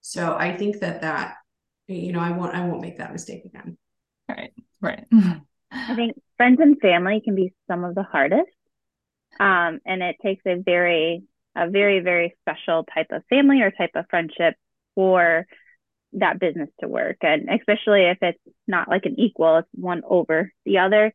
So 0.02 0.36
I 0.36 0.56
think 0.58 0.82
that 0.82 1.02
that 1.02 1.36
you 1.88 2.12
know 2.12 2.20
I 2.20 2.32
won't 2.32 2.54
I 2.54 2.68
won't 2.68 2.82
make 2.82 2.98
that 2.98 3.14
mistake 3.14 3.46
again. 3.46 3.78
Right. 4.28 4.52
Right. 4.82 5.06
I 5.76 5.96
think 5.96 6.20
friends 6.38 6.60
and 6.62 6.80
family 6.80 7.22
can 7.24 7.36
be 7.36 7.54
some 7.68 7.84
of 7.84 7.96
the 7.96 8.04
hardest. 8.04 8.50
Um, 9.40 9.80
and 9.86 10.02
it 10.02 10.16
takes 10.24 10.44
a 10.46 10.56
very, 10.56 11.24
a 11.56 11.70
very, 11.70 12.00
very 12.00 12.36
special 12.42 12.86
type 12.86 13.08
of 13.12 13.24
family 13.30 13.62
or 13.62 13.72
type 13.72 13.92
of 13.96 14.06
friendship 14.10 14.56
for 14.96 15.46
that 16.14 16.40
business 16.40 16.70
to 16.80 16.88
work. 16.88 17.18
And 17.22 17.50
especially 17.50 18.06
if 18.06 18.18
it's 18.22 18.40
not 18.68 18.88
like 18.88 19.06
an 19.06 19.20
equal, 19.20 19.58
it's 19.58 19.68
one 19.74 20.02
over 20.08 20.52
the 20.66 20.78
other. 20.80 21.14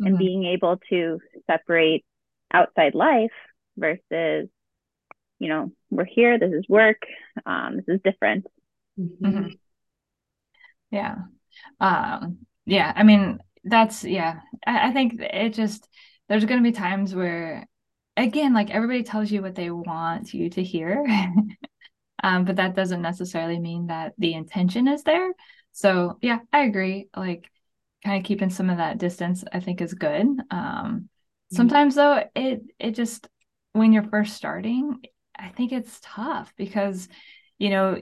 Mm-hmm. 0.00 0.06
And 0.06 0.18
being 0.18 0.44
able 0.44 0.78
to 0.90 1.20
separate 1.50 2.04
outside 2.52 2.94
life 2.94 3.32
versus, 3.76 4.48
you 5.38 5.48
know, 5.48 5.72
we're 5.90 6.04
here, 6.04 6.38
this 6.38 6.52
is 6.52 6.66
work, 6.68 7.02
um, 7.46 7.76
this 7.76 7.96
is 7.96 8.00
different. 8.04 8.46
Mm-hmm. 8.98 9.48
Yeah. 10.90 11.16
Um, 11.80 12.38
yeah. 12.66 12.92
I 12.94 13.02
mean, 13.02 13.38
that's 13.64 14.04
yeah. 14.04 14.40
I, 14.66 14.88
I 14.88 14.92
think 14.92 15.20
it 15.20 15.50
just 15.50 15.88
there's 16.28 16.44
going 16.44 16.62
to 16.62 16.68
be 16.68 16.74
times 16.74 17.14
where 17.14 17.66
again 18.16 18.52
like 18.54 18.70
everybody 18.70 19.02
tells 19.02 19.30
you 19.30 19.42
what 19.42 19.54
they 19.54 19.70
want 19.70 20.34
you 20.34 20.50
to 20.50 20.62
hear 20.62 21.06
um 22.22 22.44
but 22.44 22.56
that 22.56 22.76
doesn't 22.76 23.00
necessarily 23.00 23.58
mean 23.58 23.86
that 23.86 24.12
the 24.18 24.34
intention 24.34 24.88
is 24.88 25.02
there. 25.02 25.32
So 25.72 26.18
yeah 26.20 26.40
i 26.52 26.60
agree. 26.64 27.08
Like 27.16 27.48
kind 28.04 28.18
of 28.18 28.26
keeping 28.26 28.50
some 28.50 28.68
of 28.68 28.78
that 28.78 28.98
distance 28.98 29.44
i 29.52 29.60
think 29.60 29.80
is 29.80 29.94
good. 29.94 30.26
Um 30.26 30.38
mm-hmm. 30.50 31.56
sometimes 31.56 31.94
though 31.94 32.24
it 32.34 32.62
it 32.78 32.92
just 32.92 33.28
when 33.72 33.92
you're 33.92 34.02
first 34.02 34.34
starting 34.34 35.00
i 35.38 35.48
think 35.48 35.72
it's 35.72 35.98
tough 36.02 36.52
because 36.58 37.08
you 37.58 37.70
know 37.70 37.98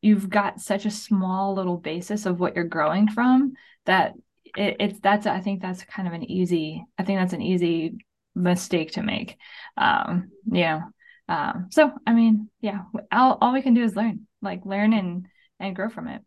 you've 0.00 0.30
got 0.30 0.60
such 0.60 0.86
a 0.86 0.90
small 0.90 1.54
little 1.54 1.76
basis 1.76 2.26
of 2.26 2.40
what 2.40 2.54
you're 2.54 2.64
growing 2.64 3.08
from 3.08 3.52
that 3.86 4.14
it, 4.56 4.76
it's 4.80 5.00
that's 5.00 5.26
I 5.26 5.40
think 5.40 5.62
that's 5.62 5.84
kind 5.84 6.08
of 6.08 6.14
an 6.14 6.24
easy 6.24 6.84
I 6.98 7.04
think 7.04 7.18
that's 7.20 7.32
an 7.32 7.42
easy 7.42 7.98
mistake 8.34 8.92
to 8.92 9.02
make. 9.02 9.36
Um, 9.76 10.30
you 10.50 10.62
know. 10.62 10.82
Um, 11.28 11.68
so 11.70 11.92
I 12.06 12.12
mean, 12.12 12.50
yeah, 12.60 12.82
all, 13.12 13.38
all 13.40 13.52
we 13.52 13.62
can 13.62 13.74
do 13.74 13.84
is 13.84 13.94
learn, 13.94 14.26
like 14.42 14.66
learn 14.66 14.92
and 14.92 15.28
and 15.60 15.76
grow 15.76 15.88
from 15.88 16.08
it. 16.08 16.22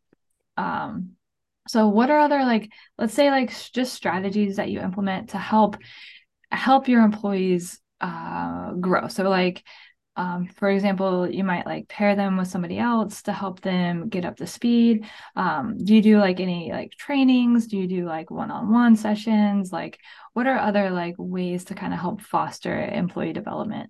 Um, 0.56 1.12
so 1.68 1.88
what 1.90 2.10
are 2.10 2.20
other 2.20 2.40
like 2.44 2.72
let's 2.98 3.14
say 3.14 3.30
like 3.30 3.54
just 3.74 3.94
strategies 3.94 4.58
that 4.58 4.70
you 4.70 4.80
implement 4.80 5.30
to 5.30 5.38
help 5.38 5.78
help 6.52 6.88
your 6.88 7.04
employees 7.04 7.80
uh 8.00 8.72
grow? 8.74 9.08
So 9.08 9.30
like 9.30 9.64
um, 10.16 10.48
for 10.48 10.70
example, 10.70 11.30
you 11.30 11.44
might 11.44 11.66
like 11.66 11.88
pair 11.88 12.16
them 12.16 12.38
with 12.38 12.48
somebody 12.48 12.78
else 12.78 13.24
to 13.24 13.34
help 13.34 13.62
them 13.62 14.10
get 14.10 14.26
up 14.26 14.38
to 14.38 14.48
speed. 14.48 15.06
Um, 15.36 15.78
do 15.84 15.96
you 15.96 16.02
do 16.02 16.20
like 16.20 16.40
any 16.40 16.72
like 16.72 16.92
trainings? 16.92 17.68
Do 17.68 17.78
you 17.78 17.88
do 17.88 18.06
like 18.06 18.30
one-on-one 18.30 18.96
sessions? 18.96 19.72
Like, 19.72 20.00
what 20.34 20.46
are 20.46 20.58
other 20.58 20.92
like 20.92 21.16
ways 21.18 21.66
to 21.66 21.76
kind 21.76 21.94
of 21.94 22.00
help 22.00 22.22
foster 22.22 22.80
employee 22.80 23.34
development? 23.34 23.90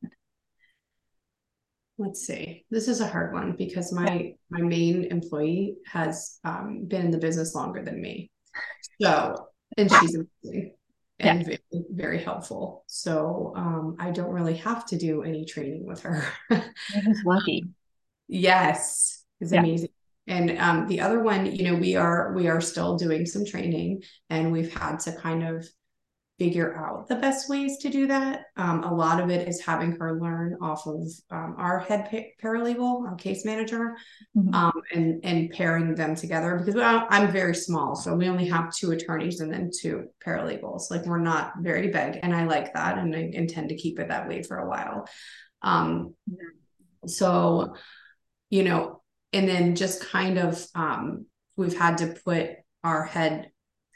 Let's 1.98 2.26
see. 2.26 2.66
This 2.72 2.88
is 2.88 3.02
a 3.02 3.08
hard 3.08 3.34
one 3.34 3.56
because 3.58 3.92
my 3.92 4.34
my 4.50 4.62
main 4.62 5.06
employee 5.06 5.76
has 5.86 6.40
um, 6.44 6.86
been 6.88 7.06
in 7.06 7.12
the 7.12 7.18
business 7.18 7.54
longer 7.54 7.84
than 7.84 8.02
me. 8.02 8.32
So, 9.02 9.48
and 9.78 9.92
she's 9.92 10.16
amazing 10.16 10.74
and 11.20 11.42
yeah. 11.42 11.58
very, 11.72 11.86
very 11.92 12.24
helpful. 12.24 12.84
So 12.88 13.54
um, 13.56 13.96
I 14.00 14.12
don't 14.12 14.32
really 14.32 14.56
have 14.58 14.86
to 14.88 14.98
do 14.98 15.24
any 15.24 15.46
training 15.46 15.86
with 15.86 16.02
her. 16.02 16.26
Lucky. 17.26 17.66
Yes, 18.30 19.22
it's 19.42 19.52
yeah. 19.52 19.60
amazing. 19.60 19.90
And 20.28 20.58
um, 20.58 20.88
the 20.88 21.02
other 21.02 21.20
one, 21.20 21.54
you 21.54 21.66
know, 21.66 21.76
we 21.76 21.98
are 21.98 22.34
we 22.34 22.48
are 22.48 22.62
still 22.62 22.96
doing 22.96 23.26
some 23.26 23.46
training, 23.46 24.04
and 24.30 24.52
we've 24.52 24.74
had 24.74 25.02
to 25.02 25.12
kind 25.12 25.44
of 25.44 25.68
figure 26.44 26.76
out 26.76 27.08
the 27.08 27.16
best 27.16 27.50
ways 27.50 27.78
to 27.78 27.90
do 27.90 28.06
that. 28.06 28.48
Um, 28.58 28.84
a 28.84 28.94
lot 28.94 29.22
of 29.22 29.30
it 29.30 29.48
is 29.48 29.62
having 29.62 29.94
her 29.94 30.20
learn 30.20 30.58
off 30.62 30.86
of 30.86 31.02
um, 31.32 31.56
our 31.58 31.80
head 31.80 32.10
paralegal, 32.44 33.08
our 33.08 33.16
case 33.16 33.46
manager, 33.46 33.96
mm-hmm. 34.36 34.54
um, 34.54 34.74
and 34.94 35.24
and 35.24 35.50
pairing 35.52 35.96
them 35.96 36.16
together 36.16 36.58
because 36.58 36.76
I'm 36.78 37.32
very 37.32 37.56
small, 37.56 37.96
so 37.96 38.14
we 38.14 38.28
only 38.28 38.46
have 38.50 38.76
two 38.76 38.92
attorneys 38.92 39.40
and 39.40 39.54
then 39.54 39.72
two 39.82 40.08
paralegals. 40.26 40.92
Like 40.92 41.06
we're 41.06 41.20
not 41.20 41.54
very 41.62 41.88
big, 41.88 42.20
and 42.22 42.36
I 42.36 42.44
like 42.46 42.74
that, 42.74 42.98
and 42.98 43.16
I 43.16 43.30
intend 43.32 43.70
to 43.70 43.78
keep 43.78 44.00
it 44.00 44.10
that 44.10 44.28
way 44.28 44.44
for 44.44 44.58
a 44.58 44.68
while. 44.68 45.08
Um, 45.62 46.14
so, 47.08 47.76
you 48.50 48.64
know, 48.66 49.02
and 49.32 49.48
then 49.48 49.76
just 49.78 50.06
kind 50.06 50.38
of 50.38 50.68
um, 50.76 51.26
we've 51.56 51.78
had 51.78 52.00
to 52.00 52.08
put 52.26 52.50
our 52.84 53.06
head 53.06 53.50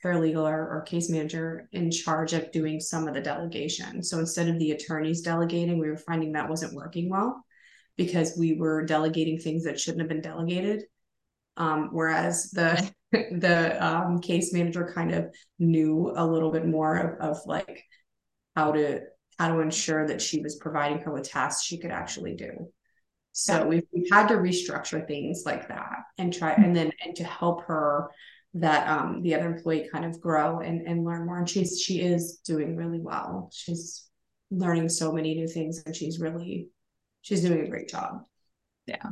paralegal 0.03 0.43
or, 0.43 0.77
or 0.77 0.81
case 0.81 1.09
manager 1.09 1.67
in 1.71 1.91
charge 1.91 2.33
of 2.33 2.51
doing 2.51 2.79
some 2.79 3.07
of 3.07 3.13
the 3.13 3.21
delegation. 3.21 4.03
So 4.03 4.19
instead 4.19 4.47
of 4.47 4.59
the 4.59 4.71
attorneys 4.71 5.21
delegating, 5.21 5.79
we 5.79 5.89
were 5.89 5.97
finding 5.97 6.33
that 6.33 6.49
wasn't 6.49 6.73
working 6.73 7.09
well 7.09 7.43
because 7.97 8.37
we 8.37 8.53
were 8.53 8.85
delegating 8.85 9.39
things 9.39 9.63
that 9.63 9.79
shouldn't 9.79 10.01
have 10.01 10.09
been 10.09 10.21
delegated. 10.21 10.83
Um, 11.57 11.89
whereas 11.91 12.51
the 12.51 12.91
the 13.11 13.85
um, 13.85 14.19
case 14.19 14.53
manager 14.53 14.91
kind 14.93 15.13
of 15.13 15.33
knew 15.59 16.13
a 16.15 16.25
little 16.25 16.51
bit 16.51 16.65
more 16.65 16.97
of, 16.97 17.37
of 17.37 17.41
like 17.45 17.83
how 18.55 18.73
to 18.73 19.01
how 19.39 19.53
to 19.53 19.59
ensure 19.59 20.07
that 20.07 20.21
she 20.21 20.41
was 20.41 20.55
providing 20.55 20.99
her 20.99 21.11
with 21.11 21.29
tasks 21.29 21.63
she 21.63 21.79
could 21.79 21.91
actually 21.91 22.35
do. 22.35 22.71
So 23.33 23.67
we've, 23.67 23.83
we've 23.93 24.09
had 24.11 24.29
to 24.29 24.35
restructure 24.35 25.07
things 25.07 25.43
like 25.45 25.67
that 25.67 25.99
and 26.17 26.33
try 26.33 26.53
and 26.53 26.75
then 26.75 26.91
and 27.05 27.15
to 27.17 27.23
help 27.23 27.65
her 27.65 28.09
that 28.53 28.87
um, 28.87 29.21
the 29.21 29.35
other 29.35 29.47
employee 29.47 29.89
kind 29.91 30.05
of 30.05 30.19
grow 30.19 30.59
and, 30.59 30.87
and 30.87 31.03
learn 31.03 31.25
more. 31.25 31.37
And 31.37 31.49
she's 31.49 31.79
she 31.79 32.01
is 32.01 32.37
doing 32.37 32.75
really 32.75 32.99
well. 32.99 33.49
She's 33.53 34.07
learning 34.49 34.89
so 34.89 35.11
many 35.11 35.35
new 35.35 35.47
things 35.47 35.83
and 35.85 35.95
she's 35.95 36.19
really 36.19 36.69
she's 37.21 37.41
doing 37.41 37.65
a 37.65 37.69
great 37.69 37.89
job. 37.89 38.21
Yeah. 38.85 39.09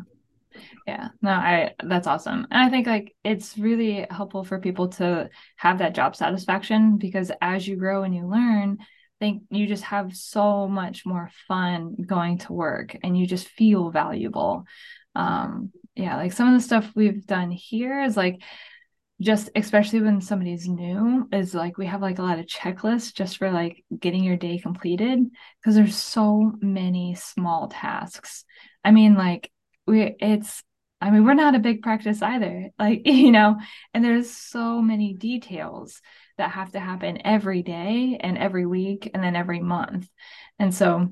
Yeah. 0.88 1.10
No, 1.22 1.32
I 1.32 1.74
that's 1.84 2.08
awesome. 2.08 2.48
And 2.50 2.64
I 2.64 2.70
think 2.70 2.88
like 2.88 3.14
it's 3.24 3.58
really 3.58 4.08
helpful 4.10 4.44
for 4.44 4.60
people 4.60 4.90
to 4.90 5.30
have 5.58 5.80
that 5.80 5.96
job 5.96 6.16
satisfaction 6.16 6.98
because 6.98 7.32
as 7.42 7.68
you 7.68 7.76
grow 7.76 8.04
and 8.04 8.16
you 8.16 8.26
learn, 8.28 8.78
I 8.80 8.86
think 9.20 9.44
you 9.50 9.68
just 9.68 9.84
have 9.84 10.16
so 10.16 10.68
much 10.68 11.06
more 11.06 11.30
fun 11.48 11.96
going 12.06 12.38
to 12.40 12.54
work 12.54 12.96
and 13.04 13.18
you 13.18 13.28
just 13.28 13.48
feel 13.50 13.92
valuable. 13.92 14.66
Um 15.14 15.72
yeah, 15.96 16.16
like 16.18 16.34
some 16.34 16.48
of 16.48 16.54
the 16.54 16.66
stuff 16.66 16.92
we've 16.96 17.26
done 17.26 17.52
here 17.52 18.02
is 18.02 18.16
like 18.16 18.42
just 19.22 19.50
especially 19.56 20.02
when 20.02 20.20
somebody's 20.20 20.68
new 20.68 21.28
is 21.32 21.54
like 21.54 21.78
we 21.78 21.86
have 21.86 22.02
like 22.02 22.20
a 22.20 22.24
lot 22.24 22.40
of 22.40 22.46
checklists 22.46 23.14
just 23.14 23.38
for 23.38 23.50
like 23.50 23.84
getting 23.98 24.24
your 24.24 24.36
day 24.36 24.58
completed 24.60 25.20
because 25.62 25.76
there's 25.76 25.96
so 25.96 26.54
many 26.62 27.16
small 27.16 27.70
tasks. 27.70 28.44
I 28.84 28.92
mean 28.92 29.16
like 29.16 29.52
we 29.88 30.16
it's 30.20 30.64
i 31.02 31.12
mean 31.12 31.26
we're 31.26 31.34
not 31.34 31.56
a 31.56 31.60
big 31.60 31.82
practice 31.82 32.22
either 32.22 32.70
like 32.80 33.02
you 33.06 33.32
know 33.32 33.58
and 33.94 34.04
there's 34.04 34.30
so 34.32 34.82
many 34.82 35.14
details 35.14 36.02
that 36.38 36.52
have 36.52 36.72
to 36.72 36.80
happen 36.80 37.20
every 37.26 37.62
day 37.64 38.18
and 38.20 38.38
every 38.38 38.66
week 38.66 39.10
and 39.14 39.24
then 39.24 39.36
every 39.36 39.62
month. 39.62 40.10
And 40.60 40.74
so 40.74 41.12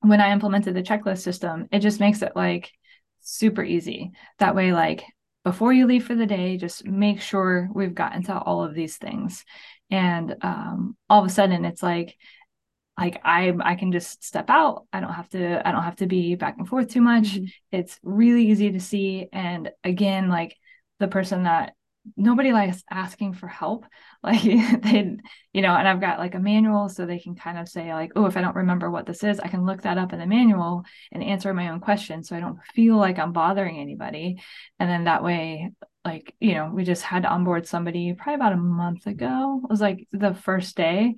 when 0.00 0.20
i 0.20 0.32
implemented 0.32 0.74
the 0.74 0.82
checklist 0.82 1.22
system 1.22 1.66
it 1.72 1.80
just 1.80 2.00
makes 2.00 2.22
it 2.22 2.32
like 2.36 2.70
super 3.20 3.62
easy. 3.62 4.12
That 4.38 4.54
way 4.54 4.72
like 4.72 5.04
before 5.44 5.72
you 5.72 5.86
leave 5.86 6.06
for 6.06 6.14
the 6.14 6.26
day, 6.26 6.56
just 6.56 6.84
make 6.84 7.20
sure 7.20 7.68
we've 7.72 7.94
gotten 7.94 8.22
to 8.24 8.38
all 8.38 8.62
of 8.62 8.74
these 8.74 8.96
things. 8.96 9.44
And 9.90 10.36
um, 10.42 10.96
all 11.08 11.20
of 11.22 11.26
a 11.26 11.32
sudden 11.32 11.64
it's 11.64 11.82
like, 11.82 12.16
like 12.98 13.20
I 13.24 13.54
I 13.60 13.76
can 13.76 13.92
just 13.92 14.24
step 14.24 14.50
out. 14.50 14.86
I 14.92 15.00
don't 15.00 15.12
have 15.12 15.28
to 15.30 15.66
I 15.66 15.70
don't 15.70 15.84
have 15.84 15.96
to 15.96 16.06
be 16.06 16.34
back 16.34 16.56
and 16.58 16.68
forth 16.68 16.88
too 16.88 17.00
much. 17.00 17.34
Mm-hmm. 17.36 17.44
It's 17.70 17.98
really 18.02 18.48
easy 18.48 18.72
to 18.72 18.80
see. 18.80 19.28
And 19.32 19.70
again, 19.84 20.28
like 20.28 20.56
the 20.98 21.08
person 21.08 21.44
that 21.44 21.74
nobody 22.16 22.52
likes 22.52 22.82
asking 22.90 23.34
for 23.34 23.48
help. 23.48 23.86
Like 24.20 24.42
they 24.42 25.16
you 25.52 25.62
know 25.62 25.76
and 25.76 25.86
i've 25.86 26.00
got 26.00 26.18
like 26.18 26.34
a 26.34 26.40
manual 26.40 26.88
so 26.88 27.06
they 27.06 27.20
can 27.20 27.36
kind 27.36 27.56
of 27.56 27.68
say 27.68 27.94
like 27.94 28.10
oh 28.16 28.26
if 28.26 28.36
i 28.36 28.40
don't 28.40 28.56
remember 28.56 28.90
what 28.90 29.06
this 29.06 29.22
is 29.22 29.38
i 29.38 29.46
can 29.46 29.64
look 29.64 29.82
that 29.82 29.96
up 29.96 30.12
in 30.12 30.18
the 30.18 30.26
manual 30.26 30.82
and 31.12 31.22
answer 31.22 31.54
my 31.54 31.68
own 31.68 31.78
question 31.78 32.24
so 32.24 32.34
i 32.34 32.40
don't 32.40 32.58
feel 32.74 32.96
like 32.96 33.16
i'm 33.20 33.32
bothering 33.32 33.78
anybody. 33.78 34.42
And 34.78 34.90
then 34.90 35.04
that 35.04 35.22
way 35.22 35.70
like 36.04 36.34
you 36.40 36.54
know 36.54 36.70
we 36.72 36.84
just 36.84 37.02
had 37.02 37.22
to 37.22 37.28
onboard 37.28 37.66
somebody 37.66 38.14
probably 38.14 38.34
about 38.34 38.52
a 38.52 38.56
month 38.56 39.06
ago. 39.06 39.60
It 39.62 39.70
was 39.70 39.80
like 39.80 40.06
the 40.12 40.34
first 40.34 40.76
day. 40.76 41.14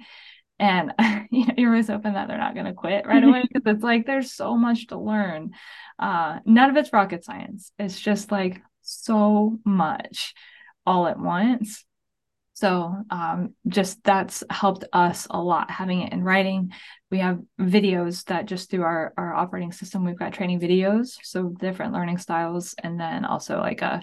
And 0.59 0.92
you 1.30 1.47
know, 1.47 1.54
you're 1.56 1.70
always 1.70 1.88
hoping 1.88 2.14
that 2.14 2.28
they're 2.28 2.38
not 2.38 2.54
going 2.54 2.66
to 2.66 2.75
quit 2.75 3.06
right 3.06 3.25
away 3.25 3.42
because 3.52 3.75
it's 3.75 3.85
like 3.85 4.06
there's 4.06 4.32
so 4.32 4.56
much 4.56 4.88
to 4.88 4.99
learn. 4.99 5.52
Uh, 5.99 6.40
none 6.44 6.70
of 6.70 6.76
it's 6.76 6.92
rocket 6.92 7.25
science. 7.25 7.73
It's 7.78 7.99
just 7.99 8.30
like 8.30 8.61
so 8.82 9.59
much 9.64 10.35
all 10.87 11.06
at 11.06 11.18
once. 11.18 11.84
So 12.60 12.94
um, 13.08 13.54
just 13.68 14.04
that's 14.04 14.44
helped 14.50 14.84
us 14.92 15.26
a 15.30 15.40
lot 15.40 15.70
having 15.70 16.02
it 16.02 16.12
in 16.12 16.22
writing. 16.22 16.72
We 17.10 17.18
have 17.20 17.40
videos 17.58 18.25
that 18.25 18.44
just 18.44 18.70
through 18.70 18.82
our, 18.82 19.14
our 19.16 19.32
operating 19.32 19.72
system, 19.72 20.04
we've 20.04 20.18
got 20.18 20.34
training 20.34 20.60
videos, 20.60 21.18
so 21.22 21.54
different 21.58 21.94
learning 21.94 22.18
styles, 22.18 22.75
and 22.82 23.00
then 23.00 23.25
also 23.25 23.58
like 23.58 23.80
a 23.80 24.02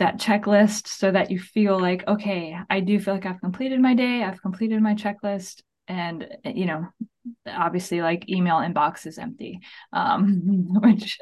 that 0.00 0.18
checklist 0.18 0.88
so 0.88 1.10
that 1.10 1.30
you 1.30 1.38
feel 1.38 1.80
like, 1.80 2.06
okay, 2.06 2.56
I 2.68 2.80
do 2.80 2.98
feel 2.98 3.14
like 3.14 3.26
I've 3.26 3.40
completed 3.40 3.80
my 3.80 3.94
day, 3.94 4.24
I've 4.24 4.42
completed 4.42 4.82
my 4.82 4.94
checklist, 4.94 5.62
and 5.86 6.26
you 6.44 6.66
know, 6.66 6.88
obviously 7.46 8.02
like 8.02 8.28
email 8.28 8.56
inbox 8.56 9.06
is 9.06 9.18
empty. 9.18 9.60
Um, 9.92 10.66
which 10.82 11.18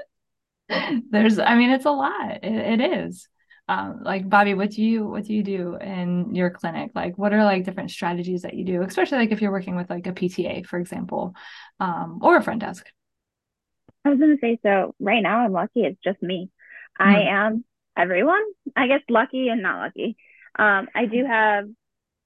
there's 1.11 1.38
I 1.38 1.54
mean, 1.56 1.68
it's 1.68 1.85
a 1.85 1.90
lot. 1.90 2.42
it, 2.42 2.80
it 2.80 3.09
is 3.09 3.28
um, 3.69 4.01
like 4.03 4.29
Bobbie, 4.29 4.55
what 4.55 4.71
do 4.71 4.83
you 4.83 5.07
what 5.07 5.25
do 5.25 5.35
you 5.35 5.43
do 5.43 5.77
in 5.77 6.35
your 6.35 6.51
clinic? 6.51 6.93
Like, 6.95 7.19
what 7.19 7.33
are 7.33 7.45
like 7.45 7.65
different 7.65 7.91
strategies 7.91 8.43
that 8.43 8.55
you 8.55 8.65
do, 8.65 8.83
especially 8.83 9.19
like 9.19 9.33
if 9.33 9.43
you're 9.43 9.51
working 9.51 9.75
with 9.75 9.91
like 9.91 10.07
a 10.07 10.13
PTA, 10.13 10.67
for 10.67 10.79
example, 10.79 11.35
um, 11.81 12.21
or 12.23 12.37
a 12.37 12.43
front 12.43 12.61
desk? 12.61 12.87
I 14.05 14.11
was 14.11 14.21
gonna 14.21 14.37
say, 14.41 14.59
so 14.63 14.95
right 15.01 15.23
now 15.23 15.41
I'm 15.41 15.53
lucky. 15.53 15.81
It's 15.81 16.01
just 16.03 16.23
me. 16.23 16.49
Mm-hmm. 17.01 17.11
I 17.11 17.21
am 17.23 17.65
everyone. 17.97 18.43
I 18.77 18.87
guess 18.87 19.01
lucky 19.09 19.49
and 19.49 19.63
not 19.63 19.81
lucky. 19.81 20.17
Um, 20.57 20.89
I 20.95 21.07
do 21.07 21.25
have 21.27 21.65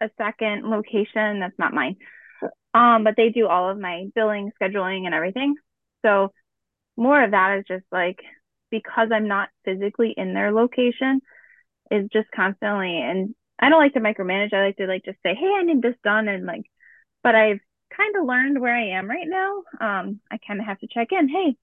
a 0.01 0.11
second 0.19 0.69
location 0.69 1.41
that's 1.41 1.59
not 1.59 1.73
mine, 1.73 1.97
um, 2.75 3.03
but 3.03 3.15
they 3.17 3.31
do 3.31 3.47
all 3.47 3.71
of 3.71 3.79
my 3.79 4.07
billing, 4.15 4.53
scheduling, 4.61 5.07
and 5.07 5.15
everything. 5.15 5.55
So 6.05 6.33
more 6.99 7.23
of 7.23 7.31
that 7.31 7.59
is 7.59 7.65
just 7.67 7.85
like 7.91 8.21
because 8.71 9.09
I'm 9.13 9.29
not 9.29 9.49
physically 9.65 10.15
in 10.17 10.35
their 10.35 10.53
location 10.53 11.21
is 11.91 12.09
just 12.13 12.31
constantly 12.35 13.01
and 13.01 13.35
I 13.59 13.69
don't 13.69 13.81
like 13.81 13.95
to 13.95 14.01
micromanage. 14.01 14.55
I 14.55 14.67
like 14.67 14.77
to 14.77 14.87
like 14.87 15.05
just 15.05 15.19
say, 15.23 15.35
hey, 15.35 15.53
I 15.59 15.63
need 15.63 15.83
this 15.83 15.97
done 16.03 16.29
and 16.29 16.47
like 16.47 16.65
but 17.23 17.35
I've 17.35 17.61
kind 17.95 18.17
of 18.17 18.25
learned 18.27 18.61
where 18.61 18.75
I 18.75 18.99
am 18.99 19.09
right 19.09 19.27
now. 19.27 19.63
Um, 19.81 20.21
I 20.31 20.39
kind 20.47 20.61
of 20.61 20.67
have 20.67 20.79
to 20.81 20.89
check 20.89 21.09
in. 21.13 21.29
Hey, 21.29 21.57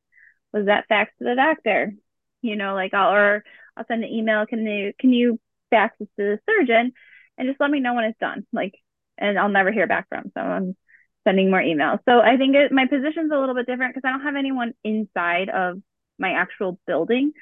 was 0.53 0.65
that 0.67 0.87
fax 0.87 1.11
to 1.17 1.25
the 1.25 1.35
doctor? 1.35 1.93
You 2.41 2.55
know, 2.55 2.75
like 2.75 2.93
I'll 2.93 3.13
or 3.13 3.43
I'll 3.75 3.85
send 3.87 4.03
an 4.03 4.11
email. 4.11 4.45
Can 4.45 4.65
you 4.65 4.93
can 4.99 5.11
you 5.11 5.39
fax 5.69 5.95
this 5.99 6.09
to 6.17 6.23
the 6.23 6.39
surgeon 6.45 6.93
and 7.37 7.47
just 7.47 7.59
let 7.59 7.71
me 7.71 7.79
know 7.79 7.93
when 7.93 8.05
it's 8.05 8.19
done? 8.19 8.45
Like, 8.53 8.75
and 9.17 9.37
I'll 9.39 9.49
never 9.49 9.71
hear 9.71 9.87
back 9.87 10.07
from. 10.09 10.31
So 10.33 10.41
I'm 10.41 10.75
sending 11.23 11.49
more 11.49 11.61
emails. 11.61 11.99
So 12.07 12.19
I 12.19 12.37
think 12.37 12.55
it, 12.55 12.71
my 12.71 12.85
position's 12.87 13.31
a 13.31 13.37
little 13.37 13.55
bit 13.55 13.65
different 13.65 13.93
because 13.93 14.07
I 14.07 14.11
don't 14.11 14.25
have 14.25 14.35
anyone 14.35 14.73
inside 14.83 15.49
of 15.49 15.81
my 16.19 16.31
actual 16.31 16.79
building. 16.87 17.33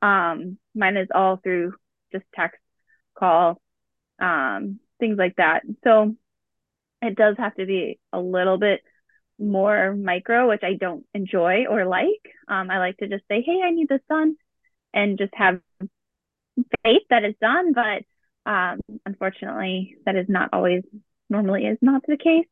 Um, 0.00 0.58
mine 0.74 0.96
is 0.96 1.08
all 1.14 1.36
through 1.36 1.74
just 2.12 2.24
text, 2.34 2.60
call, 3.18 3.60
um, 4.20 4.80
things 5.00 5.16
like 5.18 5.36
that. 5.36 5.62
So 5.84 6.14
it 7.00 7.16
does 7.16 7.36
have 7.38 7.54
to 7.56 7.66
be 7.66 7.98
a 8.12 8.20
little 8.20 8.58
bit 8.58 8.80
more 9.38 9.94
micro, 9.94 10.48
which 10.48 10.62
I 10.62 10.74
don't 10.74 11.04
enjoy 11.14 11.66
or 11.68 11.84
like. 11.84 12.22
Um, 12.48 12.70
I 12.70 12.78
like 12.78 12.96
to 12.98 13.08
just 13.08 13.24
say, 13.28 13.42
hey, 13.42 13.60
I 13.64 13.70
need 13.70 13.88
this 13.88 14.00
done 14.08 14.36
and 14.94 15.18
just 15.18 15.34
have 15.34 15.60
faith 16.84 17.02
that 17.10 17.24
it's 17.24 17.38
done. 17.40 17.72
But 17.72 18.50
um, 18.50 18.80
unfortunately, 19.06 19.96
that 20.06 20.16
is 20.16 20.26
not 20.28 20.50
always 20.52 20.82
normally 21.28 21.66
is 21.66 21.78
not 21.80 22.02
the 22.06 22.16
case. 22.16 22.46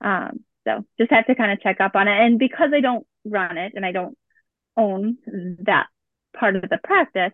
Um, 0.00 0.44
so 0.66 0.84
just 0.98 1.10
have 1.12 1.26
to 1.26 1.34
kind 1.34 1.52
of 1.52 1.60
check 1.60 1.80
up 1.80 1.94
on 1.94 2.08
it. 2.08 2.18
And 2.18 2.38
because 2.38 2.70
I 2.74 2.80
don't 2.80 3.06
run 3.24 3.58
it 3.58 3.72
and 3.74 3.84
I 3.84 3.92
don't 3.92 4.16
own 4.76 5.18
that 5.60 5.86
part 6.36 6.56
of 6.56 6.62
the 6.62 6.78
practice, 6.82 7.32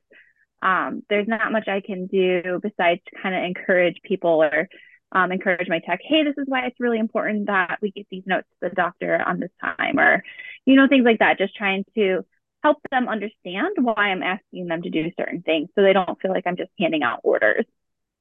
um, 0.62 1.02
there's 1.08 1.28
not 1.28 1.52
much 1.52 1.68
I 1.68 1.80
can 1.80 2.06
do 2.06 2.60
besides 2.62 3.00
kind 3.22 3.34
of 3.34 3.42
encourage 3.42 4.00
people 4.04 4.42
or 4.42 4.68
um, 5.10 5.30
encourage 5.30 5.68
my 5.68 5.80
tech, 5.80 6.00
hey, 6.02 6.24
this 6.24 6.38
is 6.38 6.44
why 6.46 6.66
it's 6.66 6.80
really 6.80 6.98
important 6.98 7.46
that 7.46 7.78
we 7.82 7.90
get 7.90 8.06
these 8.10 8.22
notes 8.26 8.48
to 8.50 8.68
the 8.68 8.74
doctor 8.74 9.20
on 9.20 9.40
this 9.40 9.50
time, 9.60 9.98
or, 9.98 10.22
you 10.64 10.74
know, 10.74 10.88
things 10.88 11.04
like 11.04 11.18
that. 11.18 11.36
Just 11.38 11.54
trying 11.54 11.84
to 11.96 12.24
help 12.62 12.78
them 12.90 13.08
understand 13.08 13.76
why 13.78 14.10
I'm 14.10 14.22
asking 14.22 14.68
them 14.68 14.82
to 14.82 14.90
do 14.90 15.10
certain 15.18 15.42
things 15.42 15.68
so 15.74 15.82
they 15.82 15.92
don't 15.92 16.20
feel 16.20 16.30
like 16.30 16.46
I'm 16.46 16.56
just 16.56 16.70
handing 16.78 17.02
out 17.02 17.20
orders. 17.24 17.66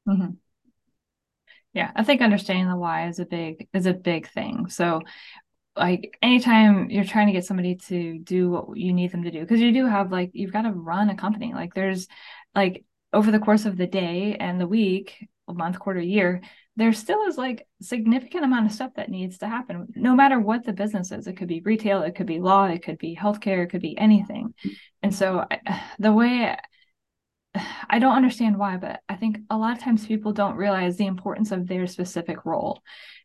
Mm-hmm. 0.08 0.32
Yeah, 1.74 1.92
I 1.96 2.04
think 2.04 2.22
understanding 2.22 2.68
the 2.68 2.76
why 2.76 3.08
is 3.08 3.20
a 3.20 3.26
big 3.26 3.70
is 3.74 3.86
a 3.86 3.94
big 3.94 4.28
thing. 4.28 4.68
So 4.68 5.02
like 5.76 6.18
anytime 6.22 6.90
you're 6.90 7.06
trying 7.06 7.28
to 7.28 7.34
get 7.34 7.46
somebody 7.46 7.76
to 7.76 8.20
do 8.20 8.50
what 8.50 8.78
you 8.78 8.94
need 8.94 9.12
them 9.12 9.24
to 9.24 9.32
do 9.32 9.40
because 9.40 9.62
you 9.62 9.72
do 9.72 9.86
have 9.86 10.12
like 10.12 10.32
you've 10.34 10.52
got 10.52 10.64
to 10.64 10.72
run 10.72 11.10
a 11.10 11.16
company. 11.16 11.54
Like 11.54 11.74
there's 11.74 12.08
like 12.54 12.84
over 13.14 13.32
the 13.32 13.40
course 13.40 13.66
of 13.66 13.78
the 13.78 13.88
day 13.88 14.36
and 14.40 14.60
the 14.60 14.68
week 14.68 15.28
month 15.54 15.78
quarter 15.78 16.00
year 16.00 16.42
there 16.78 16.94
still 16.94 17.24
is 17.24 17.38
like 17.38 17.68
significant 17.82 18.46
amount 18.46 18.66
of 18.66 18.72
stuff 18.72 18.92
that 18.96 19.10
needs 19.10 19.40
to 19.40 19.48
happen. 19.48 19.88
No 19.96 20.16
matter 20.16 20.40
what 20.40 20.64
the 20.64 20.72
business 20.72 21.12
is 21.12 21.28
it 21.28 21.36
could 21.36 21.50
be 21.50 21.62
retail 21.62 22.02
it 22.04 22.16
could 22.16 22.28
be 22.28 22.40
law 22.40 22.66
it 22.66 22.84
could 22.84 22.98
be 22.98 23.16
healthcare 23.16 23.64
it 23.64 23.70
could 23.70 23.82
be 23.82 23.98
anything. 23.98 24.54
And 25.04 25.14
so 25.14 25.46
I, 25.50 25.82
the 26.00 26.14
way 26.14 26.58
I 27.90 28.00
don't 28.00 28.16
understand 28.16 28.58
why, 28.58 28.78
but 28.78 29.02
I 29.10 29.16
think 29.16 29.40
a 29.50 29.58
lot 29.58 29.78
of 29.78 29.84
times 29.84 30.06
people 30.06 30.32
don't 30.32 30.56
realize 30.56 30.96
the 30.96 31.06
importance 31.06 31.52
of 31.52 31.68
their 31.68 31.88
specific 31.88 32.46
role. 32.46 32.82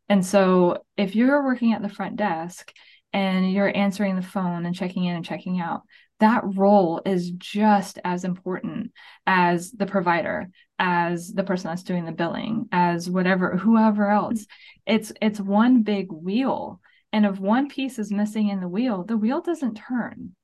And 0.09 0.25
so 0.25 0.85
if 0.97 1.17
you're 1.17 1.45
working 1.45 1.73
at 1.73 1.83
the 1.83 1.89
front 1.89 2.17
desk 2.17 2.73
and 3.13 3.51
you're 3.51 3.75
answering 3.77 4.17
the 4.17 4.23
phone 4.23 4.67
and 4.67 4.75
checking 4.75 5.05
in 5.05 5.17
and 5.17 5.25
checking 5.25 5.61
out, 5.61 5.83
that 6.21 6.43
role 6.45 7.03
is 7.05 7.31
just 7.31 7.99
as 8.05 8.25
important 8.25 8.93
as 9.27 9.71
the 9.73 9.87
provider, 9.87 10.49
as 10.79 11.33
the 11.33 11.45
person 11.45 11.69
that's 11.69 11.83
doing 11.83 12.07
the 12.07 12.13
billing, 12.13 12.69
as 12.73 13.11
whatever 13.11 13.57
whoever 13.57 14.11
else. 14.11 14.43
Mm-hmm. 14.43 14.95
It's 14.95 15.13
it's 15.21 15.41
one 15.41 15.83
big 15.83 16.11
wheel. 16.11 16.81
And 17.13 17.27
if 17.27 17.39
one 17.39 17.69
piece 17.69 17.99
is 17.99 18.11
missing 18.11 18.49
in 18.49 18.61
the 18.61 18.69
wheel, 18.69 19.05
the 19.05 19.17
wheel 19.17 19.41
doesn't 19.41 19.75
turn. 19.75 20.35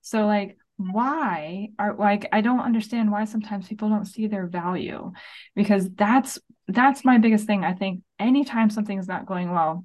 So 0.00 0.26
like 0.26 0.56
why 0.78 1.70
are 1.78 1.96
like 1.96 2.28
I 2.32 2.40
don't 2.40 2.60
understand 2.60 3.10
why 3.10 3.24
sometimes 3.24 3.66
people 3.68 3.88
don't 3.88 4.04
see 4.04 4.28
their 4.28 4.46
value 4.46 5.12
because 5.56 5.90
that's 5.90 6.38
that's 6.68 7.04
my 7.04 7.18
biggest 7.18 7.46
thing. 7.46 7.64
I 7.64 7.74
think 7.74 8.02
anytime 8.18 8.70
something's 8.70 9.08
not 9.08 9.26
going 9.26 9.50
well, 9.50 9.84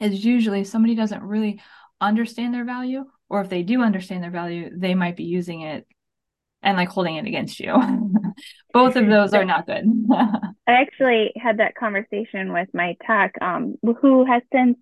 is 0.00 0.24
usually 0.24 0.64
somebody 0.64 0.94
doesn't 0.94 1.22
really 1.22 1.60
understand 2.00 2.52
their 2.52 2.64
value, 2.64 3.04
or 3.28 3.40
if 3.40 3.48
they 3.48 3.62
do 3.62 3.82
understand 3.82 4.22
their 4.22 4.30
value, 4.30 4.70
they 4.74 4.94
might 4.94 5.16
be 5.16 5.24
using 5.24 5.62
it 5.62 5.86
and 6.62 6.76
like 6.76 6.88
holding 6.88 7.16
it 7.16 7.26
against 7.26 7.60
you. 7.60 7.74
Both 8.72 8.96
of 8.96 9.06
those 9.06 9.34
are 9.34 9.44
not 9.44 9.66
good. 9.66 9.84
I 10.12 10.72
actually 10.72 11.32
had 11.36 11.58
that 11.58 11.74
conversation 11.74 12.52
with 12.52 12.68
my 12.72 12.96
tech, 13.06 13.34
um, 13.40 13.76
who 14.00 14.24
has 14.24 14.42
since 14.52 14.78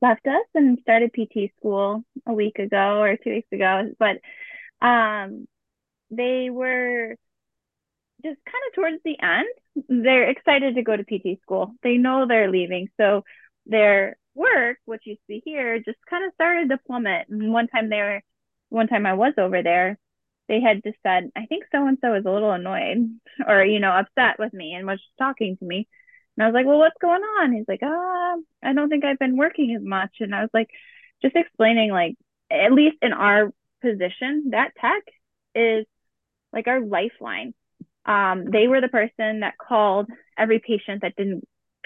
left 0.00 0.26
us 0.26 0.46
and 0.54 0.78
started 0.80 1.12
PT 1.12 1.52
school 1.58 2.04
a 2.26 2.32
week 2.32 2.58
ago 2.58 3.00
or 3.02 3.16
two 3.16 3.30
weeks 3.30 3.52
ago. 3.52 3.90
But 3.98 4.18
um, 4.86 5.46
they 6.10 6.48
were 6.50 7.16
just 8.22 8.38
kind 8.44 8.62
of 8.68 8.74
towards 8.74 9.02
the 9.04 9.16
end, 9.20 10.04
they're 10.04 10.28
excited 10.30 10.74
to 10.74 10.82
go 10.82 10.96
to 10.96 11.04
PT 11.04 11.40
school. 11.42 11.74
They 11.82 11.96
know 11.96 12.26
they're 12.26 12.50
leaving. 12.50 12.88
So 12.96 13.24
their 13.66 14.16
work, 14.34 14.78
which 14.84 15.02
you 15.04 15.16
see 15.26 15.42
here, 15.44 15.78
just 15.78 15.98
kind 16.08 16.24
of 16.24 16.34
started 16.34 16.70
to 16.70 16.78
plummet. 16.86 17.28
And 17.28 17.52
one 17.52 17.68
time 17.68 17.88
they 17.88 17.98
were, 17.98 18.22
one 18.68 18.88
time 18.88 19.06
I 19.06 19.14
was 19.14 19.34
over 19.38 19.62
there, 19.62 19.98
they 20.48 20.60
had 20.60 20.82
just 20.84 20.98
said, 21.04 21.30
I 21.36 21.46
think 21.46 21.64
so 21.70 21.86
and 21.86 21.98
so 22.00 22.14
is 22.14 22.24
a 22.24 22.30
little 22.30 22.50
annoyed 22.50 23.18
or, 23.46 23.64
you 23.64 23.78
know, 23.80 23.92
upset 23.92 24.38
with 24.38 24.52
me 24.52 24.74
and 24.74 24.86
was 24.86 25.00
talking 25.18 25.56
to 25.56 25.64
me. 25.64 25.88
And 26.36 26.44
I 26.44 26.48
was 26.48 26.54
like, 26.54 26.66
well, 26.66 26.78
what's 26.78 26.96
going 27.00 27.22
on? 27.22 27.52
He's 27.52 27.68
like, 27.68 27.80
ah, 27.82 28.36
I 28.62 28.72
don't 28.72 28.88
think 28.88 29.04
I've 29.04 29.18
been 29.18 29.36
working 29.36 29.74
as 29.76 29.82
much. 29.82 30.16
And 30.20 30.34
I 30.34 30.40
was 30.40 30.50
like, 30.52 30.70
just 31.22 31.36
explaining, 31.36 31.90
like, 31.90 32.16
at 32.50 32.72
least 32.72 32.96
in 33.02 33.12
our 33.12 33.52
position, 33.80 34.50
that 34.50 34.72
tech 34.80 35.02
is 35.54 35.86
like 36.52 36.66
our 36.66 36.80
lifeline. 36.80 37.54
Um, 38.10 38.50
they 38.50 38.66
were 38.66 38.80
the 38.80 38.88
person 38.88 39.40
that 39.40 39.54
called 39.56 40.08
every 40.36 40.58
patient 40.58 41.02
that 41.02 41.14
didn't 41.16 41.44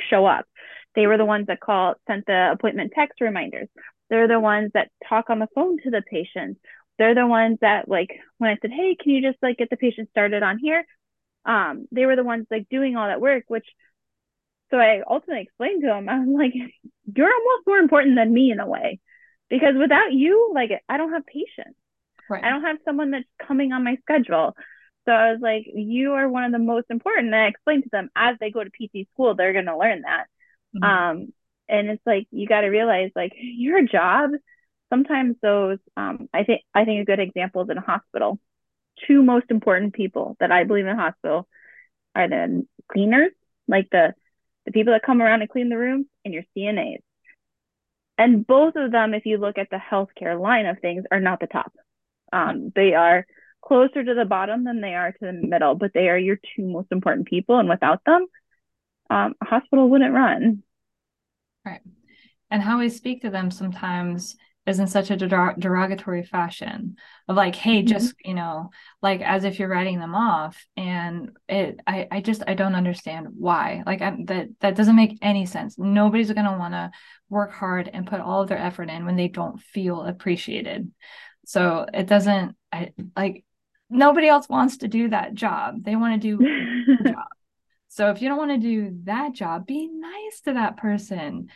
show 0.08 0.24
up. 0.24 0.46
They 0.94 1.06
were 1.06 1.18
the 1.18 1.24
ones 1.24 1.48
that 1.48 1.60
called, 1.60 1.96
sent 2.06 2.24
the 2.26 2.52
appointment 2.52 2.92
text 2.94 3.20
reminders. 3.20 3.68
They're 4.08 4.28
the 4.28 4.40
ones 4.40 4.70
that 4.74 4.90
talk 5.08 5.28
on 5.28 5.38
the 5.38 5.48
phone 5.54 5.78
to 5.82 5.90
the 5.90 6.02
patients. 6.02 6.60
They're 6.98 7.14
the 7.14 7.26
ones 7.26 7.58
that 7.60 7.88
like 7.88 8.10
when 8.38 8.50
I 8.50 8.56
said, 8.62 8.70
"Hey, 8.70 8.96
can 8.98 9.12
you 9.12 9.20
just 9.20 9.42
like 9.42 9.58
get 9.58 9.68
the 9.68 9.76
patient 9.76 10.08
started 10.10 10.42
on 10.42 10.58
here?" 10.58 10.84
Um, 11.44 11.87
they 11.92 12.06
were 12.06 12.16
the 12.16 12.24
ones 12.24 12.46
like 12.50 12.68
doing 12.70 12.96
all 12.96 13.08
that 13.08 13.20
work, 13.20 13.44
which 13.48 13.66
so 14.70 14.78
I 14.78 15.02
ultimately 15.08 15.42
explained 15.42 15.82
to 15.82 15.94
him, 15.94 16.08
I'm 16.08 16.32
like, 16.32 16.54
you're 17.14 17.32
almost 17.32 17.66
more 17.66 17.78
important 17.78 18.16
than 18.16 18.32
me 18.32 18.50
in 18.50 18.60
a 18.60 18.66
way, 18.66 19.00
because 19.50 19.74
without 19.78 20.12
you, 20.12 20.52
like 20.54 20.70
I 20.88 20.96
don't 20.96 21.12
have 21.12 21.26
patience. 21.26 21.76
Right. 22.30 22.42
I 22.42 22.48
don't 22.48 22.62
have 22.62 22.78
someone 22.84 23.10
that's 23.10 23.28
coming 23.46 23.72
on 23.72 23.84
my 23.84 23.96
schedule. 24.02 24.56
So 25.04 25.12
I 25.12 25.32
was 25.32 25.40
like, 25.40 25.66
you 25.66 26.12
are 26.12 26.28
one 26.28 26.44
of 26.44 26.52
the 26.52 26.58
most 26.58 26.86
important. 26.90 27.26
And 27.26 27.36
I 27.36 27.46
explained 27.46 27.84
to 27.84 27.90
them 27.90 28.10
as 28.16 28.36
they 28.40 28.50
go 28.50 28.64
to 28.64 28.70
PT 28.70 29.08
school, 29.12 29.34
they're 29.34 29.52
going 29.52 29.66
to 29.66 29.76
learn 29.76 30.02
that. 30.02 30.26
Mm-hmm. 30.74 30.84
Um, 30.84 31.32
and 31.68 31.88
it's 31.90 32.02
like, 32.06 32.26
you 32.30 32.46
got 32.46 32.62
to 32.62 32.68
realize 32.68 33.10
like 33.14 33.32
your 33.36 33.82
job, 33.82 34.30
sometimes 34.90 35.36
those, 35.42 35.78
um, 35.96 36.28
I 36.32 36.44
think, 36.44 36.62
I 36.74 36.84
think 36.84 37.02
a 37.02 37.04
good 37.04 37.20
example 37.20 37.62
is 37.62 37.70
in 37.70 37.78
a 37.78 37.82
hospital. 37.82 38.38
Two 39.06 39.22
most 39.22 39.46
important 39.50 39.92
people 39.92 40.36
that 40.40 40.52
I 40.52 40.64
believe 40.64 40.86
in 40.86 40.92
a 40.92 40.96
hospital 40.96 41.48
are 42.14 42.28
the 42.28 42.66
cleaners, 42.90 43.32
like 43.68 43.88
the, 43.90 44.14
the 44.66 44.72
people 44.72 44.92
that 44.92 45.02
come 45.04 45.20
around 45.20 45.42
and 45.42 45.50
clean 45.50 45.68
the 45.68 45.78
room 45.78 46.06
and 46.24 46.32
your 46.32 46.44
CNAs. 46.56 47.02
And 48.16 48.46
both 48.46 48.76
of 48.76 48.92
them, 48.92 49.12
if 49.12 49.26
you 49.26 49.38
look 49.38 49.58
at 49.58 49.70
the 49.70 49.76
healthcare 49.78 50.40
line 50.40 50.66
of 50.66 50.78
things, 50.78 51.04
are 51.10 51.20
not 51.20 51.40
the 51.40 51.46
top. 51.46 51.72
Um, 52.32 52.72
they 52.74 52.94
are 52.94 53.26
closer 53.66 54.05
to 54.05 54.14
the 54.14 54.24
bottom 54.24 54.64
than 54.64 54.81
they 54.81 54.94
are 54.94 55.12
to 55.12 55.18
the 55.20 55.33
middle, 55.33 55.74
but 55.74 55.92
they 55.94 56.09
are 56.09 56.18
your 56.18 56.37
two 56.37 56.66
most 56.66 56.88
important 56.90 57.27
people. 57.27 57.59
And 57.59 57.68
without 57.68 58.05
them, 58.05 58.27
um, 59.11 59.35
a 59.40 59.44
hospital 59.44 59.88
wouldn't 59.88 60.14
run. 60.14 60.62
Right. 61.64 61.81
And 62.50 62.62
how 62.62 62.79
we 62.79 62.88
speak 62.88 63.22
to 63.22 63.31
them 63.31 63.50
sometimes 63.50 64.37
is 64.66 64.79
in 64.79 64.87
such 64.87 65.11
a 65.11 65.16
derogatory 65.16 66.22
fashion 66.22 66.96
of 67.29 67.37
like 67.37 67.55
hey 67.55 67.81
mm-hmm. 67.81 67.87
just 67.88 68.14
you 68.24 68.33
know 68.33 68.70
like 69.03 69.20
as 69.20 69.44
if 69.44 69.59
you're 69.59 69.68
writing 69.68 69.98
them 69.98 70.14
off 70.14 70.64
and 70.74 71.31
it 71.50 71.81
i 71.87 72.09
i 72.11 72.20
just 72.22 72.42
i 72.46 72.55
don't 72.55 72.74
understand 72.74 73.27
why 73.37 73.83
like 73.85 74.00
I, 74.00 74.16
that 74.24 74.48
that 74.61 74.74
doesn't 74.74 74.96
make 74.96 75.18
any 75.20 75.44
sense 75.44 75.79
nobody's 75.79 76.33
going 76.33 76.46
to 76.46 76.57
want 76.59 76.72
to 76.72 76.90
work 77.29 77.53
hard 77.53 77.90
and 77.92 78.07
put 78.07 78.20
all 78.20 78.40
of 78.40 78.48
their 78.48 78.57
effort 78.57 78.88
in 78.88 79.05
when 79.05 79.16
they 79.16 79.29
don't 79.29 79.61
feel 79.61 80.03
appreciated 80.03 80.90
so 81.44 81.87
it 81.92 82.07
doesn't 82.07 82.57
I 82.72 82.92
like 83.16 83.44
nobody 83.90 84.29
else 84.29 84.49
wants 84.49 84.79
to 84.79 84.88
do 84.88 85.09
that 85.09 85.35
job. 85.35 85.85
They 85.85 85.97
want 85.97 86.20
to 86.20 86.37
do 86.37 86.38
the 86.38 87.11
job. 87.11 87.27
So 87.88 88.11
if 88.11 88.20
you 88.20 88.29
don't 88.29 88.38
want 88.38 88.51
to 88.51 88.59
do 88.59 88.99
that 89.05 89.35
job, 89.35 89.66
be 89.66 89.88
nice 89.88 90.40
to 90.47 90.55
that 90.55 90.77
person. 90.77 91.49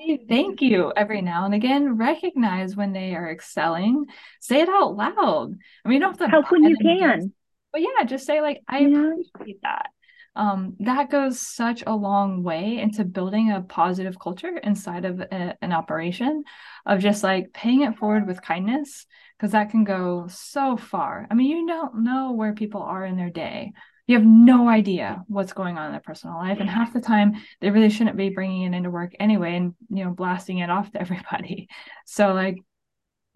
Say 0.00 0.18
thank 0.28 0.60
you 0.60 0.92
every 0.96 1.22
now 1.22 1.44
and 1.44 1.54
again. 1.54 1.96
Recognize 1.96 2.74
when 2.74 2.92
they 2.92 3.14
are 3.14 3.30
excelling. 3.30 4.06
Say 4.40 4.62
it 4.62 4.68
out 4.68 4.96
loud. 4.96 5.54
I 5.84 5.88
mean, 5.88 5.94
you 5.94 6.00
don't 6.00 6.18
have 6.18 6.18
to 6.18 6.28
help 6.28 6.50
when 6.50 6.64
you 6.64 6.76
can. 6.76 7.32
But 7.72 7.82
yeah, 7.82 8.04
just 8.04 8.26
say 8.26 8.40
like, 8.40 8.62
I 8.66 8.80
yeah. 8.80 9.12
appreciate 9.12 9.62
that. 9.62 9.90
Um, 10.34 10.76
that 10.80 11.08
goes 11.08 11.40
such 11.40 11.84
a 11.86 11.94
long 11.94 12.42
way 12.42 12.78
into 12.78 13.04
building 13.04 13.52
a 13.52 13.60
positive 13.60 14.18
culture 14.18 14.58
inside 14.58 15.04
of 15.04 15.20
a, 15.20 15.56
an 15.62 15.72
operation 15.72 16.42
of 16.84 16.98
just 16.98 17.22
like 17.22 17.52
paying 17.52 17.82
it 17.82 17.96
forward 17.96 18.26
with 18.26 18.42
kindness 18.42 19.06
because 19.36 19.52
that 19.52 19.70
can 19.70 19.84
go 19.84 20.26
so 20.28 20.76
far. 20.76 21.26
I 21.30 21.34
mean, 21.34 21.50
you 21.50 21.66
don't 21.66 22.02
know 22.02 22.32
where 22.32 22.54
people 22.54 22.82
are 22.82 23.04
in 23.04 23.16
their 23.16 23.30
day. 23.30 23.72
You 24.06 24.16
have 24.16 24.26
no 24.26 24.68
idea 24.68 25.24
what's 25.26 25.52
going 25.52 25.76
on 25.76 25.86
in 25.86 25.92
their 25.92 26.00
personal 26.00 26.36
life, 26.36 26.58
and 26.60 26.70
half 26.70 26.92
the 26.92 27.00
time 27.00 27.34
they 27.60 27.70
really 27.70 27.90
shouldn't 27.90 28.16
be 28.16 28.30
bringing 28.30 28.62
it 28.62 28.76
into 28.76 28.90
work 28.90 29.12
anyway, 29.18 29.56
and 29.56 29.74
you 29.90 30.04
know, 30.04 30.10
blasting 30.10 30.58
it 30.58 30.70
off 30.70 30.90
to 30.92 31.00
everybody. 31.00 31.68
So 32.06 32.32
like, 32.32 32.58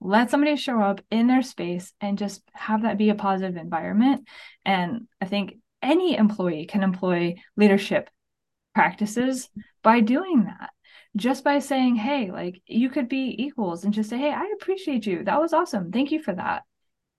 let 0.00 0.30
somebody 0.30 0.56
show 0.56 0.80
up 0.80 1.00
in 1.10 1.26
their 1.26 1.42
space 1.42 1.92
and 2.00 2.16
just 2.16 2.42
have 2.52 2.82
that 2.82 2.98
be 2.98 3.10
a 3.10 3.14
positive 3.14 3.56
environment. 3.56 4.26
And 4.64 5.08
I 5.20 5.26
think 5.26 5.56
any 5.82 6.16
employee 6.16 6.66
can 6.66 6.82
employ 6.82 7.34
leadership 7.56 8.08
practices 8.74 9.50
by 9.82 10.00
doing 10.00 10.44
that 10.44 10.70
just 11.16 11.44
by 11.44 11.58
saying, 11.58 11.96
hey, 11.96 12.30
like 12.30 12.62
you 12.66 12.88
could 12.88 13.08
be 13.08 13.34
equals 13.38 13.84
and 13.84 13.92
just 13.92 14.10
say, 14.10 14.18
hey, 14.18 14.32
I 14.32 14.52
appreciate 14.54 15.06
you. 15.06 15.24
That 15.24 15.40
was 15.40 15.52
awesome. 15.52 15.90
Thank 15.90 16.12
you 16.12 16.22
for 16.22 16.34
that. 16.34 16.62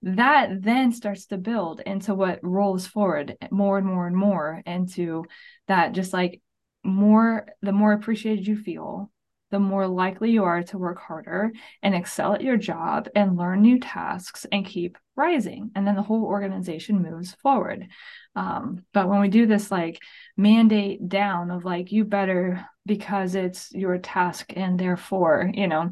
That 0.04 0.64
then 0.64 0.92
starts 0.92 1.28
to 1.28 1.38
build 1.38 1.82
into 1.82 2.16
what 2.16 2.40
rolls 2.42 2.88
forward 2.88 3.38
more 3.52 3.78
and 3.78 3.86
more 3.86 4.08
and 4.08 4.16
more 4.16 4.62
into 4.66 5.26
that 5.68 5.92
just 5.92 6.14
like 6.14 6.42
more, 6.84 7.48
the 7.62 7.72
more 7.72 7.94
appreciated 7.94 8.48
you 8.48 8.58
feel, 8.58 9.12
the 9.52 9.60
more 9.60 9.88
likely 9.88 10.32
you 10.32 10.46
are 10.46 10.64
to 10.64 10.78
work 10.78 11.00
harder 11.00 11.52
and 11.84 11.94
excel 11.94 12.34
at 12.34 12.42
your 12.42 12.58
job 12.58 13.10
and 13.16 13.38
learn 13.38 13.62
new 13.62 13.80
tasks 13.80 14.46
and 14.52 14.66
keep 14.66 14.98
rising. 15.22 15.72
And 15.76 15.86
then 15.86 15.96
the 15.96 16.02
whole 16.02 16.24
organization 16.26 17.02
moves 17.02 17.34
forward. 17.36 17.88
Um, 18.36 18.84
but 18.94 19.08
when 19.08 19.22
we 19.22 19.28
do 19.30 19.46
this 19.46 19.70
like 19.72 20.00
mandate 20.36 21.08
down 21.08 21.52
of 21.52 21.64
like, 21.64 21.92
you 21.92 22.06
better 22.06 22.66
because 22.86 23.36
it's 23.36 23.72
your 23.72 23.98
task 24.00 24.54
and 24.56 24.80
therefore, 24.80 25.52
you 25.54 25.68
know, 25.68 25.92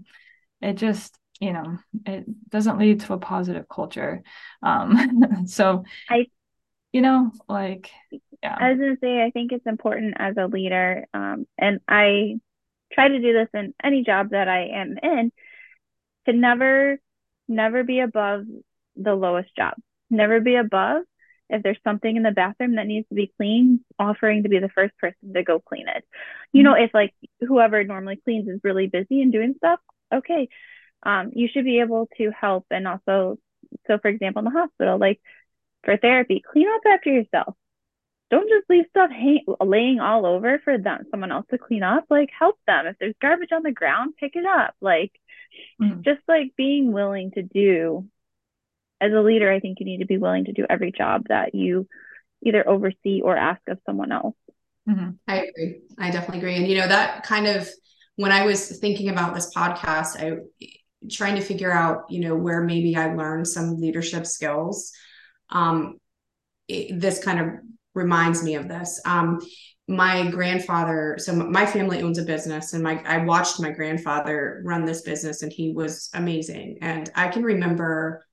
it 0.61 0.73
just, 0.73 1.15
you 1.39 1.53
know, 1.53 1.77
it 2.05 2.25
doesn't 2.49 2.79
lead 2.79 3.01
to 3.01 3.13
a 3.13 3.19
positive 3.19 3.69
culture. 3.69 4.23
Um, 4.63 5.23
so 5.45 5.83
I, 6.09 6.27
you 6.91 7.01
know, 7.01 7.31
like, 7.47 7.91
yeah. 8.41 8.57
I 8.59 8.71
was 8.71 8.79
gonna 8.79 8.97
say, 9.01 9.21
I 9.23 9.31
think 9.31 9.51
it's 9.51 9.65
important 9.67 10.15
as 10.17 10.35
a 10.37 10.47
leader, 10.47 11.05
um, 11.13 11.45
and 11.57 11.79
I 11.87 12.39
try 12.91 13.09
to 13.09 13.19
do 13.19 13.33
this 13.33 13.49
in 13.53 13.73
any 13.83 14.03
job 14.03 14.31
that 14.31 14.47
I 14.47 14.69
am 14.73 14.95
in, 15.03 15.31
to 16.25 16.33
never, 16.33 16.99
never 17.47 17.83
be 17.83 17.99
above 17.99 18.45
the 18.95 19.15
lowest 19.15 19.55
job. 19.55 19.73
Never 20.09 20.39
be 20.39 20.55
above 20.55 21.03
if 21.49 21.63
there's 21.63 21.79
something 21.83 22.15
in 22.15 22.23
the 22.23 22.31
bathroom 22.31 22.75
that 22.75 22.87
needs 22.87 23.07
to 23.09 23.15
be 23.15 23.31
cleaned, 23.37 23.79
offering 23.97 24.43
to 24.43 24.49
be 24.49 24.59
the 24.59 24.69
first 24.69 24.95
person 24.97 25.33
to 25.33 25.43
go 25.43 25.59
clean 25.59 25.87
it. 25.87 26.05
You 26.53 26.63
know, 26.63 26.73
if 26.73 26.93
like 26.93 27.13
whoever 27.39 27.83
normally 27.83 28.17
cleans 28.23 28.47
is 28.47 28.61
really 28.63 28.87
busy 28.87 29.21
and 29.21 29.31
doing 29.31 29.55
stuff, 29.57 29.79
okay, 30.13 30.47
um, 31.03 31.31
you 31.33 31.47
should 31.51 31.65
be 31.65 31.79
able 31.79 32.07
to 32.17 32.31
help. 32.31 32.65
And 32.69 32.87
also, 32.87 33.37
so 33.87 33.97
for 33.97 34.09
example, 34.09 34.39
in 34.39 34.45
the 34.45 34.59
hospital, 34.59 34.97
like 34.99 35.19
for 35.83 35.97
therapy, 35.97 36.41
clean 36.51 36.67
up 36.67 36.81
after 36.85 37.11
yourself. 37.11 37.55
Don't 38.29 38.47
just 38.47 38.69
leave 38.69 38.85
stuff 38.89 39.09
hang- 39.09 39.45
laying 39.59 39.99
all 39.99 40.27
over 40.27 40.61
for 40.63 40.77
them, 40.77 41.05
someone 41.09 41.31
else 41.31 41.47
to 41.49 41.57
clean 41.57 41.81
up. 41.81 42.05
Like 42.11 42.29
help 42.37 42.59
them. 42.67 42.85
If 42.85 42.97
there's 42.99 43.15
garbage 43.19 43.51
on 43.51 43.63
the 43.63 43.71
ground, 43.71 44.13
pick 44.19 44.35
it 44.35 44.45
up. 44.45 44.75
Like 44.81 45.11
mm. 45.81 46.03
just 46.03 46.21
like 46.27 46.55
being 46.55 46.91
willing 46.91 47.31
to 47.31 47.41
do 47.41 48.07
as 49.01 49.11
a 49.13 49.21
leader, 49.21 49.51
I 49.51 49.59
think 49.59 49.79
you 49.79 49.85
need 49.85 49.99
to 49.99 50.05
be 50.05 50.17
willing 50.17 50.45
to 50.45 50.53
do 50.53 50.65
every 50.69 50.91
job 50.91 51.25
that 51.29 51.55
you 51.55 51.87
either 52.45 52.67
oversee 52.67 53.21
or 53.21 53.35
ask 53.35 53.61
of 53.67 53.79
someone 53.85 54.11
else. 54.11 54.35
Mm-hmm. 54.87 55.11
I 55.27 55.45
agree. 55.45 55.81
I 55.97 56.11
definitely 56.11 56.39
agree. 56.39 56.55
And, 56.55 56.67
you 56.67 56.77
know, 56.77 56.87
that 56.87 57.23
kind 57.23 57.47
of, 57.47 57.69
when 58.15 58.31
I 58.31 58.45
was 58.45 58.79
thinking 58.79 59.09
about 59.09 59.33
this 59.33 59.53
podcast, 59.53 60.19
I 60.19 60.39
trying 61.09 61.35
to 61.35 61.41
figure 61.41 61.71
out, 61.71 62.03
you 62.09 62.19
know, 62.19 62.35
where 62.35 62.61
maybe 62.61 62.95
I 62.95 63.13
learned 63.13 63.47
some 63.47 63.79
leadership 63.79 64.25
skills. 64.25 64.91
Um, 65.49 65.99
it, 66.67 66.99
this 66.99 67.23
kind 67.23 67.39
of 67.39 67.47
reminds 67.93 68.43
me 68.43 68.55
of 68.55 68.67
this. 68.67 69.01
Um, 69.05 69.39
my 69.89 70.29
grandfather 70.29 71.15
so 71.17 71.33
my 71.33 71.65
family 71.65 72.03
owns 72.03 72.19
a 72.19 72.23
business 72.23 72.73
and 72.73 72.83
my 72.83 73.01
i 73.07 73.17
watched 73.17 73.59
my 73.59 73.71
grandfather 73.71 74.61
run 74.63 74.85
this 74.85 75.01
business 75.01 75.41
and 75.41 75.51
he 75.51 75.73
was 75.73 76.11
amazing 76.13 76.77
and 76.83 77.09
i 77.15 77.27
can 77.27 77.41
remember 77.41 78.23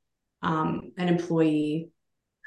um, 0.47 0.93
an 0.97 1.09
employee 1.09 1.91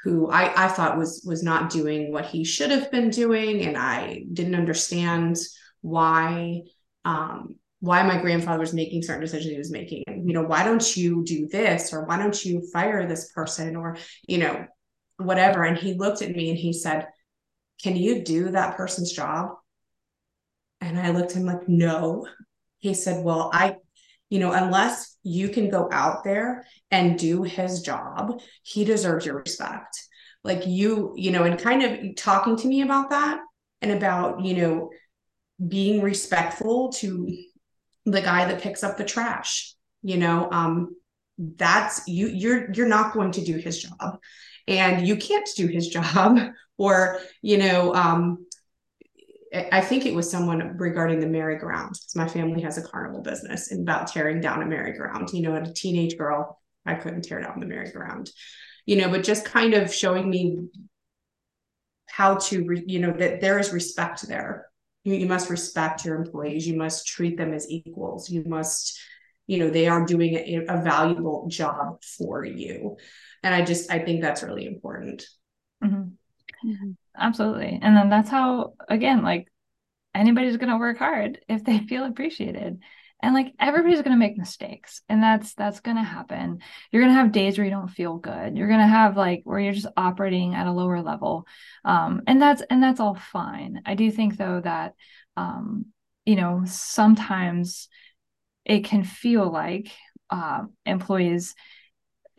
who 0.02 0.30
I, 0.30 0.64
I 0.64 0.68
thought 0.68 0.96
was 0.96 1.22
was 1.26 1.42
not 1.42 1.70
doing 1.70 2.10
what 2.12 2.24
he 2.24 2.44
should 2.44 2.70
have 2.70 2.90
been 2.90 3.10
doing, 3.10 3.62
and 3.66 3.76
I 3.76 4.24
didn't 4.32 4.54
understand 4.54 5.36
why 5.82 6.62
um, 7.04 7.56
why 7.80 8.02
my 8.02 8.20
grandfather 8.20 8.60
was 8.60 8.72
making 8.72 9.02
certain 9.02 9.20
decisions 9.20 9.52
he 9.52 9.58
was 9.58 9.70
making. 9.70 10.04
And, 10.06 10.26
you 10.26 10.34
know, 10.34 10.42
why 10.42 10.64
don't 10.64 10.96
you 10.96 11.22
do 11.24 11.46
this, 11.46 11.92
or 11.92 12.04
why 12.04 12.16
don't 12.16 12.44
you 12.44 12.66
fire 12.72 13.06
this 13.06 13.30
person, 13.32 13.76
or 13.76 13.98
you 14.26 14.38
know, 14.38 14.64
whatever. 15.18 15.64
And 15.64 15.76
he 15.76 15.92
looked 15.94 16.22
at 16.22 16.30
me 16.30 16.48
and 16.48 16.58
he 16.58 16.72
said, 16.72 17.06
Can 17.82 17.96
you 17.96 18.24
do 18.24 18.50
that 18.52 18.76
person's 18.78 19.12
job? 19.12 19.50
And 20.80 20.98
I 20.98 21.10
looked 21.10 21.32
at 21.32 21.36
him 21.36 21.46
like, 21.46 21.68
No. 21.68 22.26
He 22.78 22.94
said, 22.94 23.22
Well, 23.22 23.50
I, 23.52 23.76
you 24.30 24.38
know, 24.38 24.52
unless 24.52 25.16
you 25.22 25.48
can 25.48 25.68
go 25.68 25.88
out 25.92 26.24
there 26.24 26.64
and 26.90 27.18
do 27.18 27.42
his 27.42 27.82
job, 27.82 28.40
he 28.62 28.84
deserves 28.84 29.26
your 29.26 29.36
respect. 29.36 30.00
Like 30.42 30.66
you, 30.66 31.12
you 31.16 31.32
know, 31.32 31.44
and 31.44 31.60
kind 31.60 31.82
of 31.82 32.16
talking 32.16 32.56
to 32.56 32.66
me 32.66 32.80
about 32.80 33.10
that 33.10 33.40
and 33.82 33.92
about, 33.92 34.42
you 34.42 34.56
know, 34.56 34.90
being 35.66 36.00
respectful 36.00 36.90
to 36.92 37.36
the 38.06 38.22
guy 38.22 38.46
that 38.46 38.62
picks 38.62 38.82
up 38.82 38.96
the 38.96 39.04
trash, 39.04 39.74
you 40.02 40.16
know, 40.16 40.48
um, 40.50 40.96
that's 41.56 42.06
you 42.06 42.28
you're 42.28 42.70
you're 42.72 42.88
not 42.88 43.14
going 43.14 43.32
to 43.32 43.44
do 43.44 43.56
his 43.56 43.82
job 43.82 44.18
and 44.68 45.06
you 45.06 45.16
can't 45.16 45.48
do 45.56 45.66
his 45.66 45.88
job 45.96 46.38
or 46.76 47.18
you 47.42 47.58
know 47.58 47.94
um 47.94 48.46
I 49.52 49.80
think 49.80 50.06
it 50.06 50.14
was 50.14 50.30
someone 50.30 50.76
regarding 50.76 51.18
the 51.18 51.26
merry-go-round. 51.26 51.96
My 52.14 52.28
family 52.28 52.62
has 52.62 52.78
a 52.78 52.82
carnival 52.82 53.20
business 53.20 53.72
and 53.72 53.80
about 53.80 54.06
tearing 54.06 54.40
down 54.40 54.62
a 54.62 54.66
merry-go-round. 54.66 55.30
You 55.32 55.42
know, 55.42 55.56
as 55.56 55.68
a 55.68 55.74
teenage 55.74 56.16
girl, 56.16 56.60
I 56.86 56.94
couldn't 56.94 57.22
tear 57.22 57.40
down 57.40 57.58
the 57.58 57.66
merry-go-round. 57.66 58.30
You 58.86 58.96
know, 58.96 59.10
but 59.10 59.24
just 59.24 59.44
kind 59.44 59.74
of 59.74 59.92
showing 59.92 60.30
me 60.30 60.68
how 62.06 62.36
to, 62.36 62.64
re- 62.64 62.84
you 62.86 63.00
know, 63.00 63.12
that 63.12 63.40
there 63.40 63.58
is 63.58 63.72
respect 63.72 64.26
there. 64.28 64.68
You, 65.04 65.14
you 65.14 65.26
must 65.26 65.50
respect 65.50 66.04
your 66.04 66.16
employees. 66.16 66.66
You 66.66 66.76
must 66.76 67.06
treat 67.06 67.36
them 67.36 67.52
as 67.52 67.68
equals. 67.68 68.30
You 68.30 68.44
must, 68.46 68.98
you 69.46 69.58
know, 69.58 69.70
they 69.70 69.88
are 69.88 70.06
doing 70.06 70.34
a, 70.34 70.66
a 70.68 70.82
valuable 70.82 71.46
job 71.48 72.02
for 72.02 72.44
you. 72.44 72.96
And 73.42 73.54
I 73.54 73.64
just, 73.64 73.90
I 73.90 73.98
think 73.98 74.22
that's 74.22 74.42
really 74.42 74.66
important. 74.66 75.24
Mm-hmm. 75.82 76.02
Mm-hmm. 76.68 76.90
Absolutely. 77.20 77.78
And 77.82 77.96
then 77.96 78.08
that's 78.08 78.30
how, 78.30 78.74
again, 78.88 79.22
like 79.22 79.48
anybody's 80.14 80.58
going 80.58 80.70
to 80.70 80.78
work 80.78 80.98
hard 80.98 81.40
if 81.48 81.64
they 81.64 81.80
feel 81.80 82.04
appreciated. 82.04 82.80
And 83.22 83.34
like 83.34 83.54
everybody's 83.60 84.02
going 84.02 84.12
to 84.12 84.18
make 84.18 84.38
mistakes 84.38 85.02
and 85.08 85.22
that's 85.22 85.54
that's 85.54 85.80
going 85.80 85.98
to 85.98 86.02
happen. 86.02 86.60
You're 86.92 87.02
going 87.02 87.14
to 87.14 87.20
have 87.20 87.32
days 87.32 87.58
where 87.58 87.66
you 87.66 87.70
don't 87.70 87.88
feel 87.90 88.16
good. 88.16 88.56
You're 88.56 88.68
going 88.68 88.80
to 88.80 88.86
have 88.86 89.16
like 89.16 89.42
where 89.44 89.60
you're 89.60 89.74
just 89.74 89.88
operating 89.96 90.54
at 90.54 90.66
a 90.66 90.72
lower 90.72 91.02
level. 91.02 91.46
Um 91.84 92.22
and 92.26 92.40
that's 92.40 92.62
and 92.70 92.82
that's 92.82 93.00
all 93.00 93.14
fine. 93.16 93.82
I 93.86 93.94
do 93.94 94.10
think 94.10 94.38
though 94.38 94.60
that 94.62 94.94
um 95.36 95.86
you 96.26 96.36
know, 96.36 96.62
sometimes 96.66 97.88
it 98.64 98.84
can 98.84 99.04
feel 99.04 99.50
like 99.50 99.90
uh, 100.30 100.62
employees 100.86 101.54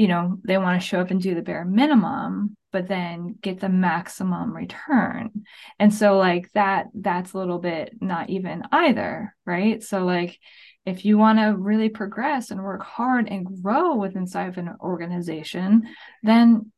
you 0.01 0.07
know 0.07 0.39
they 0.43 0.57
want 0.57 0.81
to 0.81 0.87
show 0.87 0.99
up 0.99 1.11
and 1.11 1.21
do 1.21 1.35
the 1.35 1.43
bare 1.43 1.63
minimum 1.63 2.57
but 2.71 2.87
then 2.87 3.35
get 3.41 3.59
the 3.59 3.69
maximum 3.69 4.55
return. 4.55 5.29
And 5.77 5.93
so 5.93 6.17
like 6.17 6.49
that 6.53 6.87
that's 6.95 7.33
a 7.33 7.37
little 7.37 7.59
bit 7.59 7.95
not 8.01 8.29
even 8.31 8.63
either 8.71 9.35
right? 9.45 9.83
So 9.83 10.03
like 10.03 10.39
if 10.87 11.05
you 11.05 11.19
want 11.19 11.37
to 11.37 11.55
really 11.55 11.89
progress 11.89 12.49
and 12.49 12.63
work 12.63 12.81
hard 12.81 13.27
and 13.27 13.61
grow 13.61 13.95
with 13.95 14.15
inside 14.15 14.47
of 14.47 14.57
an 14.57 14.73
organization 14.81 15.83
then 16.23 16.71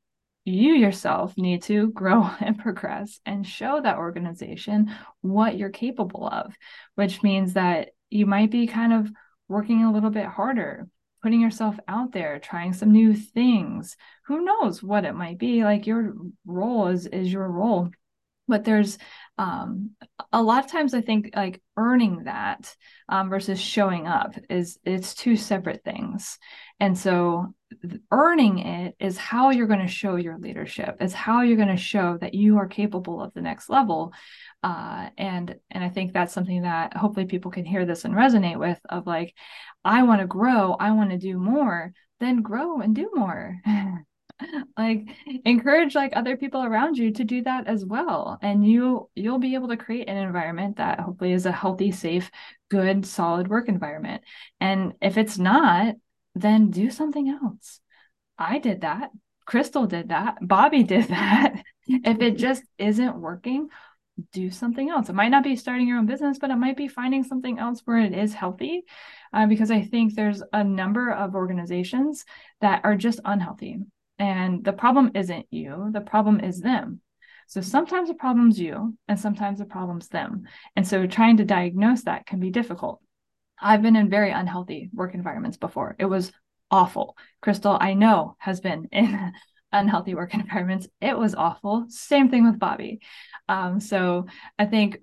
you 0.44 0.74
yourself 0.74 1.38
need 1.38 1.64
to 1.64 1.92
grow 2.02 2.30
and 2.42 2.60
progress 2.60 3.22
and 3.26 3.48
show 3.48 3.80
that 3.82 3.98
organization 3.98 4.94
what 5.22 5.58
you're 5.58 5.70
capable 5.70 6.28
of 6.28 6.54
which 6.96 7.24
means 7.24 7.54
that 7.54 7.92
you 8.10 8.26
might 8.26 8.52
be 8.52 8.68
kind 8.68 8.92
of 8.92 9.10
working 9.48 9.86
a 9.86 9.94
little 9.94 10.10
bit 10.10 10.26
harder 10.26 10.88
putting 11.24 11.42
yourself 11.42 11.80
out 11.88 12.12
there 12.12 12.38
trying 12.40 12.74
some 12.74 12.92
new 12.92 13.16
things. 13.16 13.96
Who 14.28 14.46
knows 14.46 14.84
what 14.84 15.06
it 15.06 15.16
might 15.16 15.40
be? 15.40 15.64
Like 15.64 15.88
your 15.88 16.14
role 16.46 16.88
is 16.88 17.08
is 17.08 17.32
your 17.34 17.48
role. 17.48 17.90
But 18.48 18.66
there's 18.66 18.98
um, 19.38 19.92
a 20.32 20.42
lot 20.42 20.64
of 20.64 20.72
times 20.72 20.94
i 20.94 21.02
think 21.02 21.32
like 21.36 21.62
earning 21.78 22.24
that 22.26 22.76
um, 23.10 23.30
versus 23.30 23.60
showing 23.60 24.08
up 24.08 24.36
is 24.50 24.78
it's 24.84 25.14
two 25.14 25.36
separate 25.36 25.84
things 25.84 26.38
and 26.84 26.98
so 26.98 27.54
earning 28.12 28.60
it 28.60 28.96
is 29.00 29.18
how 29.18 29.50
you're 29.52 29.68
going 29.68 29.80
to 29.80 29.88
show 29.88 30.18
your 30.18 30.38
leadership. 30.38 30.98
Is 31.00 31.14
how 31.14 31.42
you're 31.42 31.58
going 31.58 31.70
to 31.70 31.78
show 31.78 32.18
that 32.18 32.34
you 32.34 32.58
are 32.58 32.68
capable 32.68 33.22
of 33.22 33.34
the 33.34 33.42
next 33.42 33.70
level. 33.70 34.14
Uh, 34.62 35.10
and 35.18 35.56
and 35.72 35.84
i 35.84 35.90
think 35.90 36.14
that's 36.14 36.34
something 36.34 36.62
that 36.62 36.96
hopefully 36.96 37.26
people 37.26 37.52
can 37.52 37.66
hear 37.66 37.86
this 37.86 38.06
and 38.06 38.14
resonate 38.14 38.58
with 38.58 38.80
of 38.90 39.06
like 39.06 39.34
i 39.84 40.04
want 40.04 40.22
to 40.22 40.28
grow 40.28 40.74
i 40.80 40.92
want 40.92 41.10
to 41.12 41.18
do 41.18 41.38
more 41.38 41.92
then 42.20 42.42
grow 42.42 42.80
and 42.80 42.96
do 42.96 43.10
more. 43.14 43.60
Like 44.78 45.08
encourage 45.46 45.96
like 45.96 46.12
other 46.16 46.36
people 46.36 46.64
around 46.64 46.98
you 46.98 47.12
to 47.14 47.24
do 47.24 47.44
that 47.44 47.68
as 47.68 47.86
well. 47.86 48.40
And 48.42 48.68
you 48.68 49.10
you'll 49.16 49.38
be 49.38 49.54
able 49.54 49.70
to 49.70 49.78
create 49.78 50.10
an 50.10 50.18
environment 50.18 50.78
that 50.78 51.00
hopefully 51.00 51.32
is 51.32 51.46
a 51.46 51.52
healthy 51.52 51.92
safe 51.92 52.30
good 52.70 53.06
solid 53.06 53.48
work 53.48 53.70
environment. 53.70 54.24
And 54.60 54.94
if 55.02 55.18
it's 55.18 55.38
not 55.38 55.96
then 56.36 56.70
do 56.70 56.90
something 56.90 57.30
else 57.30 57.80
i 58.38 58.60
did 58.60 58.82
that 58.82 59.12
Kristal 59.48 59.90
did 59.90 60.10
that 60.10 60.38
Bobbie 60.42 60.84
did 60.96 61.10
that 61.10 61.64
if 61.88 62.22
it 62.22 62.38
just 62.38 62.64
isn't 62.78 63.20
working 63.20 63.70
do 64.32 64.52
something 64.52 64.90
else 64.90 65.10
it 65.10 65.16
might 65.16 65.30
not 65.30 65.44
be 65.44 65.56
starting 65.56 65.88
your 65.88 65.98
own 65.98 66.06
business 66.06 66.38
but 66.40 66.52
it 66.52 66.56
might 66.56 66.78
be 66.78 66.88
finding 66.88 67.24
something 67.24 67.58
else 67.60 67.82
where 67.86 67.98
it 67.98 68.14
is 68.14 68.34
healthy 68.34 68.84
uh, 69.34 69.48
because 69.48 69.72
i 69.72 69.82
think 69.82 70.14
there's 70.14 70.44
a 70.54 70.64
number 70.64 71.12
of 71.12 71.36
organizations 71.36 72.24
that 72.62 72.82
are 72.84 72.96
just 72.96 73.20
unhealthy 73.26 73.80
and 74.20 74.64
the 74.64 74.74
problem 74.74 75.12
isn't 75.16 75.48
you, 75.50 75.90
the 75.92 76.02
problem 76.02 76.40
is 76.40 76.62
them. 76.62 77.02
So 77.48 77.62
sometimes 77.62 78.08
the 78.08 78.16
problem's 78.16 78.60
you, 78.60 78.98
and 79.08 79.20
sometimes 79.20 79.60
the 79.60 79.66
problem's 79.66 80.08
them. 80.08 80.44
And 80.76 80.88
so 80.88 81.06
trying 81.08 81.38
to 81.38 81.46
diagnose 81.46 82.04
that 82.04 82.26
can 82.26 82.40
be 82.40 82.50
difficult. 82.50 83.02
I've 83.64 83.82
been 83.82 83.96
in 83.96 84.10
very 84.10 84.32
unhealthy 84.32 84.90
work 84.94 85.14
environments 85.14 85.58
before. 85.58 85.96
It 85.98 86.06
was 86.06 86.32
awful. 86.70 87.18
Kristal, 87.44 87.78
I 87.80 87.94
know, 87.94 88.36
has 88.40 88.60
been 88.60 88.90
in 88.92 89.32
unhealthy 89.72 90.14
work 90.16 90.34
environments. 90.34 90.88
It 91.02 91.18
was 91.18 91.34
awful. 91.34 91.86
Same 91.90 92.30
thing 92.30 92.46
with 92.46 92.60
Bobbie. 92.60 93.00
Um, 93.50 93.80
so 93.80 94.28
I 94.60 94.66
think 94.66 95.00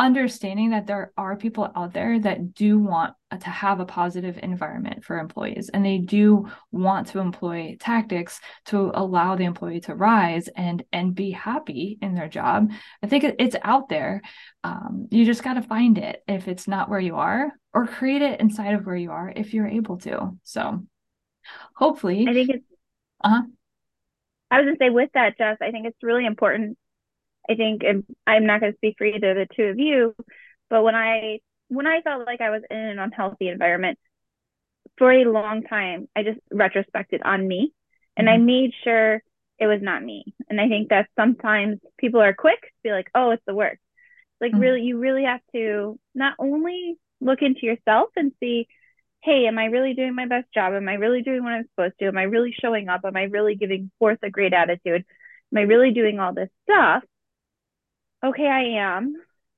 understanding 0.00 0.70
that 0.70 0.86
there 0.86 1.12
are 1.16 1.36
people 1.36 1.70
out 1.76 1.92
there 1.92 2.18
that 2.18 2.54
do 2.54 2.78
want 2.78 3.14
to 3.40 3.48
have 3.48 3.78
a 3.78 3.84
positive 3.84 4.38
environment 4.42 5.04
for 5.04 5.18
employees 5.18 5.68
and 5.68 5.84
they 5.84 5.98
do 5.98 6.48
want 6.72 7.06
to 7.06 7.20
employ 7.20 7.76
tactics 7.78 8.40
to 8.64 8.90
allow 8.94 9.36
the 9.36 9.44
employee 9.44 9.80
to 9.80 9.94
rise 9.94 10.48
and 10.56 10.82
and 10.92 11.14
be 11.14 11.30
happy 11.30 11.98
in 12.02 12.14
their 12.14 12.28
job. 12.28 12.72
I 13.02 13.06
think 13.06 13.24
it's 13.38 13.56
out 13.62 13.88
there. 13.88 14.22
Um, 14.64 15.06
you 15.10 15.24
just 15.24 15.44
got 15.44 15.54
to 15.54 15.62
find 15.62 15.96
it 15.98 16.24
if 16.26 16.48
it's 16.48 16.66
not 16.66 16.90
where 16.90 16.98
you 16.98 17.16
are 17.16 17.52
or 17.72 17.86
create 17.86 18.22
it 18.22 18.40
inside 18.40 18.74
of 18.74 18.84
where 18.84 18.96
you 18.96 19.12
are 19.12 19.32
if 19.34 19.54
you're 19.54 19.68
able 19.68 19.98
to. 19.98 20.36
So 20.42 20.82
hopefully 21.74 22.26
i 22.28 22.32
think 22.32 22.50
it's 22.50 22.64
uh-huh. 23.22 23.42
I 24.50 24.58
was 24.58 24.64
going 24.64 24.76
to 24.76 24.84
say 24.84 24.90
with 24.90 25.10
that 25.14 25.38
jess 25.38 25.58
i 25.60 25.70
think 25.70 25.86
it's 25.86 26.02
really 26.02 26.26
important 26.26 26.78
I 27.48 27.54
think, 27.54 27.82
and 27.82 28.04
I'm 28.26 28.46
not 28.46 28.60
going 28.60 28.72
to 28.72 28.76
speak 28.78 28.96
for 28.98 29.06
either 29.06 29.30
of 29.30 29.48
the 29.48 29.54
two 29.54 29.64
of 29.64 29.78
you, 29.78 30.14
but 30.68 30.82
when 30.82 30.94
I 30.94 31.40
when 31.68 31.86
I 31.86 32.00
felt 32.02 32.26
like 32.26 32.40
I 32.40 32.50
was 32.50 32.62
in 32.68 32.76
an 32.76 32.98
unhealthy 32.98 33.48
environment 33.48 33.98
for 34.98 35.12
a 35.12 35.24
long 35.24 35.62
time, 35.62 36.08
I 36.16 36.24
just 36.24 36.40
retrospected 36.52 37.20
on 37.24 37.46
me, 37.46 37.72
and 38.16 38.26
mm-hmm. 38.28 38.42
I 38.42 38.44
made 38.44 38.72
sure 38.84 39.22
it 39.58 39.66
was 39.66 39.80
not 39.80 40.02
me. 40.02 40.34
And 40.48 40.60
I 40.60 40.68
think 40.68 40.88
that 40.88 41.08
sometimes 41.16 41.78
people 41.98 42.20
are 42.20 42.34
quick 42.34 42.60
to 42.60 42.82
be 42.82 42.90
like, 42.90 43.10
"Oh, 43.14 43.30
it's 43.30 43.42
the 43.46 43.54
work." 43.54 43.78
Like, 44.40 44.52
mm-hmm. 44.52 44.60
really, 44.60 44.82
you 44.82 44.98
really 44.98 45.24
have 45.24 45.40
to 45.54 45.98
not 46.14 46.34
only 46.38 46.96
look 47.20 47.42
into 47.42 47.66
yourself 47.66 48.08
and 48.16 48.32
see, 48.40 48.66
hey, 49.22 49.46
am 49.46 49.58
I 49.58 49.66
really 49.66 49.94
doing 49.94 50.14
my 50.14 50.26
best 50.26 50.52
job? 50.52 50.72
Am 50.72 50.88
I 50.88 50.94
really 50.94 51.22
doing 51.22 51.42
what 51.42 51.52
I'm 51.52 51.68
supposed 51.74 51.98
to? 52.00 52.06
Am 52.06 52.16
I 52.16 52.22
really 52.22 52.54
showing 52.58 52.88
up? 52.88 53.02
Am 53.04 53.16
I 53.16 53.24
really 53.24 53.54
giving 53.54 53.90
forth 53.98 54.18
a 54.22 54.30
great 54.30 54.54
attitude? 54.54 55.04
Am 55.52 55.58
I 55.58 55.62
really 55.62 55.92
doing 55.92 56.18
all 56.18 56.32
this 56.32 56.48
stuff? 56.64 57.02
Okay, 58.24 58.46
I 58.46 58.96
am. 58.96 59.14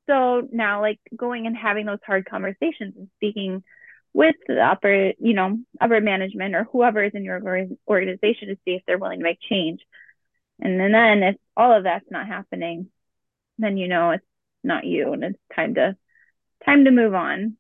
So 0.09 0.47
now, 0.51 0.81
like 0.81 1.01
going 1.17 1.47
and 1.47 1.57
having 1.57 1.87
those 1.87 1.99
hard 2.05 2.25
conversations 2.29 2.95
and 2.97 3.09
speaking 3.17 3.63
with 4.13 4.35
the 4.47 4.61
upper, 4.61 5.13
you 5.19 5.35
know, 5.35 5.59
upper 5.81 6.01
management 6.01 6.55
or 6.55 6.65
whoever 6.65 7.03
is 7.03 7.13
in 7.15 7.25
your 7.25 7.41
organization 7.89 8.49
to 8.49 8.57
see 8.65 8.73
if 8.73 8.83
they're 8.87 8.99
willing 8.99 9.21
to 9.21 9.25
make 9.25 9.39
change. 9.41 9.81
And 10.61 10.79
then, 10.79 10.93
then 10.93 11.23
if 11.23 11.37
all 11.57 11.73
of 11.73 11.85
that's 11.85 12.11
not 12.11 12.27
happening, 12.27 12.89
then 13.59 13.77
you 13.77 13.89
know 13.89 14.11
it's 14.11 14.25
not 14.63 14.85
you, 14.85 15.13
and 15.13 15.25
it's 15.25 15.39
time 15.55 15.75
to 15.75 15.97
time 16.65 16.85
to 16.85 16.91
move 16.91 17.15
on. 17.15 17.57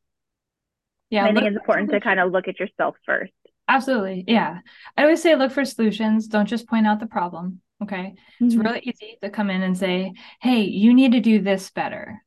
Yeah, 1.10 1.24
I 1.24 1.32
think 1.32 1.46
it's 1.46 1.56
important 1.56 1.90
to 1.90 2.00
kind 2.00 2.20
of 2.20 2.32
look 2.32 2.48
at 2.48 2.60
yourself 2.60 2.96
first. 3.04 3.32
Absolutely, 3.68 4.24
yeah. 4.26 4.58
I 4.96 5.02
always 5.02 5.22
say 5.22 5.34
look 5.34 5.52
for 5.52 5.64
solutions. 5.64 6.26
Don't 6.26 6.48
just 6.48 6.66
point 6.66 6.86
out 6.86 7.00
the 7.00 7.06
problem. 7.06 7.60
Okay. 7.82 8.14
Mm-hmm. 8.40 8.46
It's 8.46 8.54
really 8.54 8.80
easy 8.84 9.18
to 9.22 9.30
come 9.30 9.50
in 9.50 9.62
and 9.62 9.76
say, 9.76 10.12
hey, 10.40 10.62
you 10.62 10.94
need 10.94 11.12
to 11.12 11.20
do 11.20 11.40
this 11.40 11.70
better. 11.70 12.22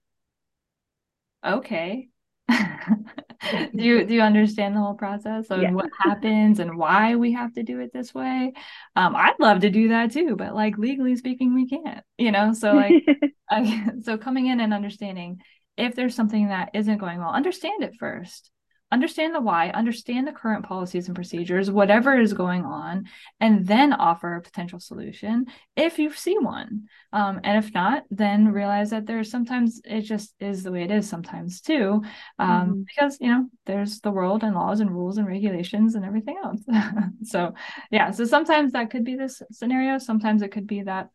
Okay. 1.45 2.09
do 2.49 3.69
you 3.73 4.05
do 4.05 4.13
you 4.13 4.21
understand 4.21 4.75
the 4.75 4.79
whole 4.79 4.93
process 4.93 5.47
of 5.49 5.61
Yeah. 5.61 5.71
what 5.71 5.89
happens 5.99 6.59
and 6.59 6.77
why 6.77 7.15
we 7.15 7.33
have 7.33 7.53
to 7.53 7.63
do 7.63 7.79
it 7.79 7.91
this 7.93 8.13
way? 8.13 8.53
Um, 8.95 9.15
I'd 9.15 9.39
love 9.39 9.61
to 9.61 9.69
do 9.69 9.89
that 9.89 10.11
too, 10.11 10.35
but 10.35 10.55
like 10.55 10.77
legally 10.77 11.15
speaking, 11.15 11.53
we 11.53 11.67
can't. 11.67 12.03
You 12.17 12.31
know, 12.31 12.53
so 12.53 12.73
like 12.73 13.03
I, 13.49 13.91
so 14.01 14.17
coming 14.17 14.47
in 14.47 14.59
and 14.59 14.73
understanding 14.73 15.41
if 15.77 15.95
there's 15.95 16.15
something 16.15 16.49
that 16.49 16.71
isn't 16.73 16.97
going 16.99 17.19
well, 17.19 17.29
understand 17.31 17.83
it 17.83 17.95
first. 17.99 18.51
Understand 18.91 19.33
the 19.33 19.41
why, 19.41 19.69
understand 19.71 20.27
the 20.27 20.31
current 20.31 20.63
policies 20.63 21.07
and 21.07 21.15
procedures, 21.15 21.71
whatever 21.71 22.17
is 22.17 22.33
going 22.33 22.63
on, 22.63 23.05
and 23.39 23.65
then 23.65 23.91
offer 23.91 24.35
a 24.35 24.41
potential 24.41 24.79
solution 24.79 25.47
if 25.75 25.97
you 25.97 26.13
see 26.13 26.37
one. 26.37 26.83
Um, 27.11 27.39
and 27.43 27.63
if 27.63 27.73
not, 27.73 28.03
then 28.11 28.49
realize 28.53 28.91
that 28.91 29.07
there's 29.07 29.31
sometimes 29.31 29.81
it 29.83 30.01
just 30.01 30.35
is 30.39 30.61
the 30.63 30.71
way 30.71 30.83
it 30.83 30.91
is 30.91 31.09
sometimes 31.09 31.61
too, 31.61 32.03
um, 32.37 32.47
Mhm. 32.47 32.85
because 32.85 33.17
you 33.19 33.27
know 33.27 33.49
there's 33.65 34.01
the 34.01 34.11
world 34.11 34.43
and 34.43 34.55
laws 34.55 34.79
and 34.79 34.91
rules 34.91 35.17
and 35.17 35.27
regulations 35.27 35.95
and 35.95 36.05
everything 36.05 36.37
else. 36.43 36.61
so 37.23 37.55
yeah, 37.89 38.11
so 38.11 38.23
sometimes 38.23 38.73
that 38.73 38.91
could 38.91 39.03
be 39.03 39.15
this 39.15 39.41
scenario. 39.51 39.97
Sometimes 39.97 40.43
it 40.43 40.51
could 40.51 40.67
be 40.67 40.83
that 40.83 41.09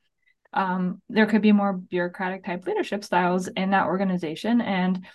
um, 0.52 1.00
there 1.08 1.26
could 1.26 1.42
be 1.42 1.52
more 1.52 1.72
bureaucratic 1.72 2.44
type 2.44 2.66
leadership 2.66 3.04
styles 3.04 3.46
in 3.46 3.70
that 3.70 3.86
organization 3.86 4.60
and 4.60 5.06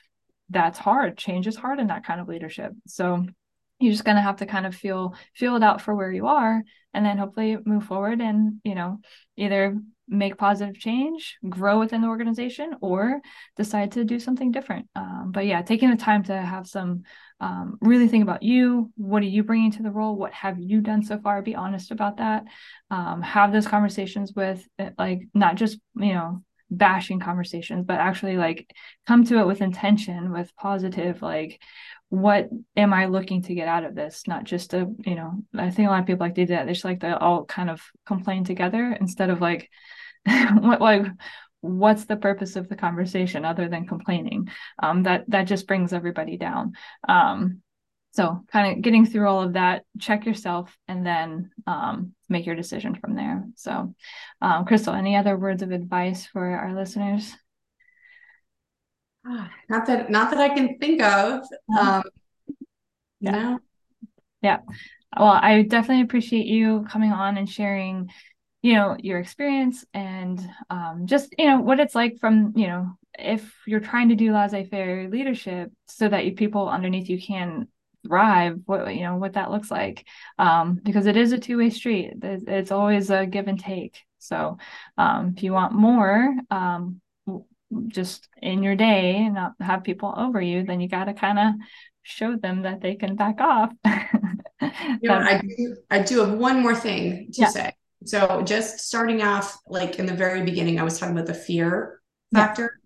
that's 0.49 0.79
hard. 0.79 1.17
Change 1.17 1.47
is 1.47 1.55
hard 1.55 1.79
in 1.79 1.87
that 1.87 2.05
kind 2.05 2.21
of 2.21 2.27
leadership. 2.27 2.73
So 2.87 3.25
you're 3.79 3.91
just 3.91 4.05
going 4.05 4.15
to 4.15 4.21
have 4.21 4.37
to 4.37 4.45
kind 4.45 4.65
of 4.65 4.75
feel 4.75 5.15
feel 5.33 5.55
it 5.55 5.63
out 5.63 5.81
for 5.81 5.93
where 5.93 6.11
you 6.11 6.27
are 6.27 6.63
and 6.93 7.05
then 7.05 7.17
hopefully 7.17 7.57
move 7.65 7.83
forward 7.83 8.21
and 8.21 8.61
you 8.63 8.75
know 8.75 8.99
either 9.35 9.77
make 10.07 10.37
positive 10.37 10.75
change 10.75 11.37
grow 11.49 11.79
within 11.79 12.01
the 12.01 12.07
organization 12.07 12.75
or 12.79 13.19
decide 13.57 13.91
to 13.91 14.03
do 14.03 14.19
something 14.19 14.51
different. 14.51 14.87
Um, 14.95 15.31
but 15.33 15.45
yeah 15.45 15.61
taking 15.61 15.89
the 15.89 15.97
time 15.97 16.23
to 16.23 16.37
have 16.37 16.67
some 16.67 17.03
um, 17.41 17.77
really 17.81 18.07
think 18.07 18.23
about 18.23 18.43
you 18.43 18.91
what 18.95 19.23
are 19.23 19.27
you 19.27 19.43
bringing 19.43 19.71
to 19.71 19.83
the 19.83 19.91
role? 19.91 20.15
What 20.15 20.31
have 20.33 20.57
you 20.59 20.79
done 20.79 21.03
so 21.03 21.19
far? 21.19 21.41
Be 21.41 21.55
honest 21.55 21.91
about 21.91 22.17
that. 22.17 22.43
Um, 22.91 23.21
have 23.23 23.51
those 23.51 23.67
conversations 23.67 24.31
with 24.33 24.65
uh, 24.79 24.91
like 24.97 25.27
not 25.33 25.55
just 25.55 25.79
you 25.95 26.13
know 26.13 26.43
bashing 26.71 27.19
conversations 27.19 27.85
but 27.85 27.99
actually 27.99 28.37
like 28.37 28.73
come 29.05 29.23
to 29.23 29.37
it 29.37 29.45
with 29.45 29.61
intention 29.61 30.31
with 30.31 30.55
positive 30.55 31.21
like 31.21 31.61
what 32.09 32.49
am 32.77 32.93
i 32.93 33.05
looking 33.05 33.41
to 33.41 33.55
get 33.55 33.67
out 33.67 33.83
of 33.83 33.95
this? 33.95 34.23
Not 34.27 34.43
just 34.43 34.71
to 34.71 34.93
you 35.05 35.15
know 35.15 35.43
i 35.57 35.69
think 35.69 35.87
a 35.87 35.91
lot 35.91 36.01
of 36.01 36.05
people 36.07 36.25
like 36.25 36.35
to 36.35 36.45
do 36.45 36.53
that. 36.53 36.65
They 36.65 36.73
just 36.73 36.85
like 36.85 37.01
to 37.01 37.17
all 37.17 37.45
kind 37.45 37.69
of 37.69 37.81
complain 38.05 38.43
together 38.43 38.95
instead 38.99 39.29
of 39.29 39.41
like 39.41 39.69
what 40.25 40.81
like 40.81 41.05
what's 41.61 42.05
the 42.05 42.15
purpose 42.15 42.55
of 42.55 42.69
the 42.69 42.75
conversation 42.75 43.43
other 43.43 43.67
than 43.67 43.87
complaining? 43.87 44.49
Um 44.81 45.03
that 45.03 45.25
that 45.29 45.43
just 45.43 45.67
brings 45.67 45.93
everybody 45.93 46.37
down. 46.37 46.73
Um 47.07 47.61
so 48.15 48.43
kind 48.51 48.71
of 48.77 48.81
getting 48.81 49.05
through 49.05 49.27
all 49.27 49.43
of 49.43 49.53
that 49.53 49.83
check 49.99 50.25
yourself 50.25 50.75
and 50.87 51.05
then 51.05 51.51
um, 51.67 52.13
make 52.29 52.45
your 52.45 52.55
decision 52.55 52.95
from 52.95 53.15
there 53.15 53.43
so 53.55 53.93
um, 54.41 54.65
Kristal 54.65 54.97
any 54.97 55.15
other 55.15 55.37
words 55.37 55.61
of 55.61 55.71
advice 55.71 56.25
for 56.25 56.45
our 56.45 56.73
listeners 56.73 57.35
not 59.69 59.85
that 59.87 60.09
not 60.09 60.29
that 60.31 60.39
I 60.39 60.49
can 60.49 60.77
think 60.77 61.01
of. 61.01 61.41
Um, 61.77 62.03
Yeah. 63.19 63.57
no. 64.41 64.59
well 65.17 65.39
i 65.41 65.63
definitely 65.63 66.03
appreciate 66.03 66.45
you 66.45 66.85
coming 66.89 67.11
on 67.11 67.37
and 67.37 67.49
sharing 67.49 68.09
you 68.61 68.73
know 68.73 68.95
your 68.99 69.19
experience 69.19 69.85
and 69.93 70.39
um, 70.69 71.05
just 71.05 71.33
you 71.37 71.47
know 71.47 71.59
what 71.59 71.79
it's 71.79 71.95
like 71.95 72.17
from 72.19 72.53
you 72.55 72.67
know 72.67 72.97
if 73.17 73.53
you're 73.65 73.79
trying 73.79 74.09
to 74.09 74.15
do 74.15 74.33
laissez-faire 74.33 75.09
leadership 75.09 75.71
so 75.87 76.09
that 76.09 76.25
you 76.25 76.33
people 76.33 76.67
underneath 76.67 77.09
you 77.09 77.21
can 77.21 77.67
thrive 78.05 78.59
what 78.65 78.93
you 78.95 79.01
know 79.01 79.15
what 79.15 79.33
that 79.33 79.51
looks 79.51 79.71
like 79.71 80.05
um, 80.37 80.79
because 80.83 81.05
it 81.05 81.17
is 81.17 81.31
a 81.31 81.37
two-way 81.37 81.69
street 81.69 82.13
it's, 82.21 82.71
always 82.71 83.09
a 83.09 83.25
give 83.25 83.47
and 83.47 83.59
take 83.59 83.99
so 84.19 84.57
um, 84.97 85.33
if 85.35 85.43
you 85.43 85.51
want 85.51 85.73
more 85.73 86.35
um, 86.51 87.01
just 87.87 88.27
in 88.41 88.63
your 88.63 88.75
day 88.75 89.17
and 89.25 89.35
not 89.35 89.53
have 89.59 89.83
people 89.83 90.13
over 90.15 90.41
you 90.41 90.63
then 90.63 90.79
you 90.79 90.87
got 90.87 91.05
to 91.05 91.13
kind 91.13 91.39
of 91.39 91.53
show 92.03 92.35
them 92.35 92.61
that 92.61 92.81
they 92.81 92.95
can 92.95 93.15
back 93.15 93.41
off 93.41 93.71
You 95.01 95.09
know, 95.09 95.19
I 95.19 95.41
do, 95.41 95.77
I 95.91 95.99
do 95.99 96.19
have 96.19 96.33
one 96.33 96.61
more 96.61 96.75
thing 96.75 97.27
to 97.33 97.41
Yeah. 97.41 97.49
say. 97.49 97.73
So 98.05 98.41
just 98.43 98.79
starting 98.79 99.21
off, 99.21 99.57
like 99.67 99.99
in 99.99 100.05
the 100.05 100.13
very 100.13 100.43
beginning, 100.43 100.79
I 100.79 100.83
was 100.83 100.99
talking 100.99 101.15
about 101.15 101.27
the 101.27 101.33
fear 101.33 102.01
Yeah. 102.31 102.47
factor. 102.47 102.79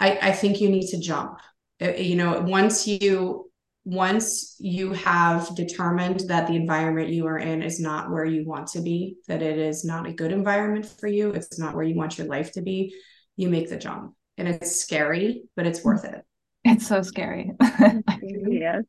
I, 0.00 0.18
I 0.22 0.32
think 0.32 0.60
you 0.60 0.68
need 0.68 0.88
to 0.88 0.98
jump. 1.00 1.38
You 1.80 2.16
know, 2.16 2.40
once 2.40 2.86
you, 2.86 3.47
once 3.88 4.54
you 4.58 4.92
have 4.92 5.54
determined 5.56 6.20
that 6.28 6.46
the 6.46 6.54
environment 6.54 7.08
you 7.08 7.26
are 7.26 7.38
in 7.38 7.62
is 7.62 7.80
not 7.80 8.10
where 8.10 8.26
you 8.26 8.44
want 8.44 8.66
to 8.66 8.82
be, 8.82 9.16
that 9.28 9.40
it 9.40 9.56
is 9.56 9.82
not 9.82 10.06
a 10.06 10.12
good 10.12 10.30
environment 10.30 10.84
for 11.00 11.06
you, 11.06 11.30
it's 11.30 11.58
not 11.58 11.74
where 11.74 11.84
you 11.84 11.94
want 11.94 12.18
your 12.18 12.26
life 12.26 12.52
to 12.52 12.60
be, 12.60 12.94
you 13.36 13.48
make 13.48 13.70
the 13.70 13.78
jump. 13.78 14.14
And 14.36 14.46
it's 14.46 14.78
scary, 14.78 15.44
but 15.56 15.66
it's 15.66 15.82
worth 15.82 16.04
it. 16.04 16.22
it's 16.64 16.86
so 16.86 17.00
scary 17.00 17.52
yes. 18.22 18.82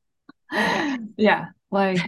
yeah 1.18 1.46
like 1.72 2.02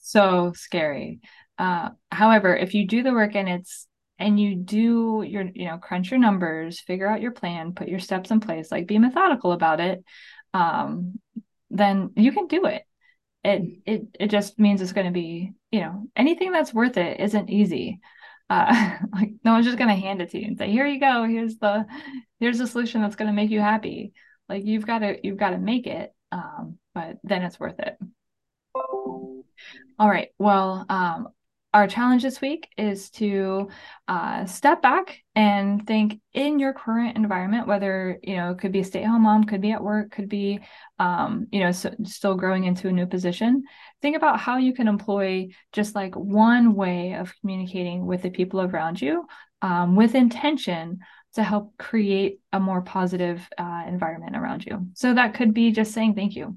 so 0.00 0.52
scary 0.54 1.20
uh 1.58 1.88
however 2.12 2.54
if 2.54 2.72
you 2.74 2.86
do 2.86 3.02
the 3.02 3.12
work 3.12 3.34
and 3.34 3.48
it's 3.48 3.88
and 4.20 4.38
you 4.38 4.54
do 4.54 5.24
your 5.26 5.44
you 5.54 5.64
know 5.64 5.78
crunch 5.78 6.10
your 6.10 6.20
numbers 6.20 6.78
figure 6.78 7.08
out 7.08 7.22
your 7.22 7.32
plan 7.32 7.72
put 7.72 7.88
your 7.88 7.98
steps 7.98 8.30
in 8.30 8.38
place 8.38 8.70
like 8.70 8.86
be 8.86 8.98
methodical 8.98 9.52
about 9.52 9.80
it 9.80 10.04
um 10.54 11.18
then 11.70 12.10
you 12.16 12.32
can 12.32 12.46
do 12.46 12.66
it. 12.66 12.82
It 13.44 13.62
it 13.86 14.02
it 14.18 14.26
just 14.28 14.58
means 14.58 14.82
it's 14.82 14.92
going 14.92 15.06
to 15.06 15.12
be 15.12 15.52
you 15.70 15.80
know 15.80 16.06
anything 16.16 16.52
that's 16.52 16.74
worth 16.74 16.96
it 16.96 17.20
isn't 17.20 17.50
easy. 17.50 18.00
Uh 18.50 18.96
like 19.12 19.30
no 19.44 19.52
one's 19.52 19.66
just 19.66 19.78
going 19.78 19.88
to 19.88 19.94
hand 19.94 20.22
it 20.22 20.30
to 20.30 20.40
you 20.40 20.46
and 20.46 20.58
say 20.58 20.70
here 20.70 20.86
you 20.86 21.00
go. 21.00 21.24
Here's 21.24 21.56
the 21.58 21.86
here's 22.40 22.58
the 22.58 22.66
solution 22.66 23.00
that's 23.02 23.16
going 23.16 23.28
to 23.28 23.34
make 23.34 23.50
you 23.50 23.60
happy. 23.60 24.12
Like 24.48 24.64
you've 24.64 24.86
got 24.86 25.00
to 25.00 25.18
you've 25.22 25.36
got 25.36 25.50
to 25.50 25.58
make 25.58 25.86
it 25.86 26.12
um 26.32 26.78
but 26.94 27.18
then 27.22 27.42
it's 27.42 27.60
worth 27.60 27.78
it. 27.78 27.96
All 29.98 30.08
right. 30.08 30.28
Well 30.38 30.84
um 30.88 31.28
our 31.74 31.86
challenge 31.86 32.22
this 32.22 32.40
week 32.40 32.68
is 32.78 33.10
to 33.10 33.68
uh, 34.08 34.46
step 34.46 34.80
back 34.80 35.22
and 35.34 35.86
think 35.86 36.20
in 36.32 36.58
your 36.58 36.72
current 36.72 37.16
environment 37.16 37.66
whether 37.66 38.18
you 38.22 38.36
know 38.36 38.50
it 38.50 38.58
could 38.58 38.72
be 38.72 38.80
a 38.80 38.84
stay-at-home 38.84 39.22
mom 39.22 39.44
could 39.44 39.60
be 39.60 39.72
at 39.72 39.82
work 39.82 40.10
could 40.10 40.28
be 40.28 40.60
um, 40.98 41.46
you 41.52 41.60
know 41.60 41.70
so, 41.70 41.94
still 42.04 42.34
growing 42.34 42.64
into 42.64 42.88
a 42.88 42.92
new 42.92 43.06
position. 43.06 43.64
Think 44.00 44.16
about 44.16 44.40
how 44.40 44.56
you 44.56 44.72
can 44.72 44.88
employ 44.88 45.48
just 45.72 45.94
like 45.94 46.14
one 46.14 46.74
way 46.74 47.12
of 47.14 47.34
communicating 47.40 48.06
with 48.06 48.22
the 48.22 48.30
people 48.30 48.62
around 48.62 49.00
you 49.00 49.26
um, 49.60 49.94
with 49.94 50.14
intention 50.14 51.00
to 51.34 51.42
help 51.42 51.76
create 51.76 52.40
a 52.52 52.58
more 52.58 52.80
positive 52.80 53.46
uh, 53.58 53.84
environment 53.86 54.36
around 54.36 54.64
you. 54.64 54.88
So 54.94 55.12
that 55.14 55.34
could 55.34 55.52
be 55.52 55.70
just 55.70 55.92
saying 55.92 56.14
thank 56.14 56.34
you 56.34 56.56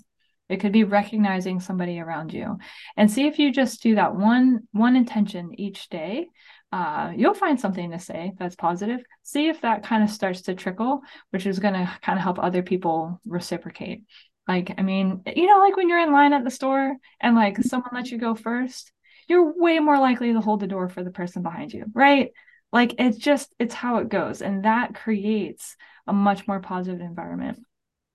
it 0.51 0.59
could 0.59 0.71
be 0.71 0.83
recognizing 0.83 1.59
somebody 1.59 1.99
around 1.99 2.33
you. 2.33 2.57
And 2.97 3.09
see 3.09 3.25
if 3.25 3.39
you 3.39 3.51
just 3.51 3.81
do 3.81 3.95
that 3.95 4.15
one 4.15 4.67
one 4.71 4.95
intention 4.95 5.59
each 5.59 5.89
day 5.89 6.27
uh, 6.73 7.11
you'll 7.17 7.33
find 7.33 7.59
something 7.59 7.91
to 7.91 7.99
say 7.99 8.31
that's 8.39 8.55
positive. 8.55 9.01
See 9.23 9.49
if 9.49 9.59
that 9.61 9.83
kind 9.83 10.03
of 10.03 10.09
starts 10.09 10.43
to 10.43 10.55
trickle 10.55 11.01
which 11.31 11.45
is 11.45 11.59
going 11.59 11.73
to 11.73 11.89
kind 12.01 12.17
of 12.17 12.23
help 12.23 12.39
other 12.39 12.63
people 12.63 13.19
reciprocate. 13.25 14.03
Like 14.47 14.73
i 14.77 14.81
mean 14.81 15.21
you 15.35 15.45
know 15.45 15.59
like 15.59 15.77
when 15.77 15.87
you're 15.87 15.99
in 15.99 16.11
line 16.11 16.33
at 16.33 16.43
the 16.43 16.49
store 16.49 16.95
and 17.19 17.35
like 17.35 17.57
someone 17.59 17.91
lets 17.93 18.11
you 18.11 18.17
go 18.17 18.35
first 18.35 18.91
you're 19.27 19.53
way 19.55 19.79
more 19.79 19.99
likely 19.99 20.33
to 20.33 20.41
hold 20.41 20.59
the 20.59 20.67
door 20.67 20.89
for 20.89 21.03
the 21.03 21.11
person 21.11 21.43
behind 21.43 21.71
you 21.71 21.85
right? 21.93 22.31
Like 22.73 22.95
it's 22.99 23.17
just 23.17 23.53
it's 23.59 23.73
how 23.73 23.97
it 23.97 24.09
goes. 24.09 24.41
And 24.41 24.65
that 24.65 24.95
creates 24.95 25.75
a 26.07 26.13
much 26.13 26.47
more 26.47 26.59
positive 26.59 27.01
environment 27.01 27.59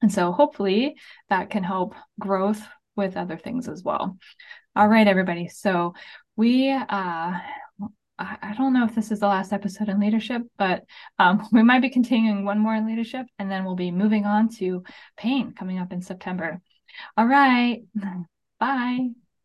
and 0.03 0.13
so 0.13 0.33
hopefully 0.33 0.97
that 1.29 1.51
can 1.51 1.63
help 1.63 1.95
growth 2.19 2.63
with 2.97 3.17
other 3.17 3.37
things 3.37 3.69
as 3.69 3.83
well. 3.83 4.17
All 4.75 4.89
right, 4.89 5.07
everybody. 5.07 5.49
So 5.49 5.95
we, 6.37 6.71
uh, 6.71 7.38
I 8.19 8.55
don't 8.57 8.73
know 8.73 8.85
if 8.85 8.94
this 8.94 9.11
is 9.11 9.21
the 9.21 9.27
last 9.27 9.53
episode 9.53 9.88
in 9.88 10.01
leadership, 10.01 10.42
but 10.57 10.85
um, 11.19 11.47
we 11.53 11.63
might 11.63 11.83
be 11.83 11.90
continuing 11.90 12.44
one 12.44 12.59
more 12.59 12.75
in 12.75 12.87
leadership 12.87 13.27
and 13.38 13.51
then 13.51 13.65
we'll 13.65 13.75
be 13.75 13.90
moving 13.90 14.25
on 14.25 14.49
to 14.57 14.83
pain 15.17 15.53
coming 15.53 15.79
up 15.79 15.92
in 15.92 16.01
September. 16.01 16.61
All 17.17 17.27
right. 17.27 17.83
Bye. 18.61 19.11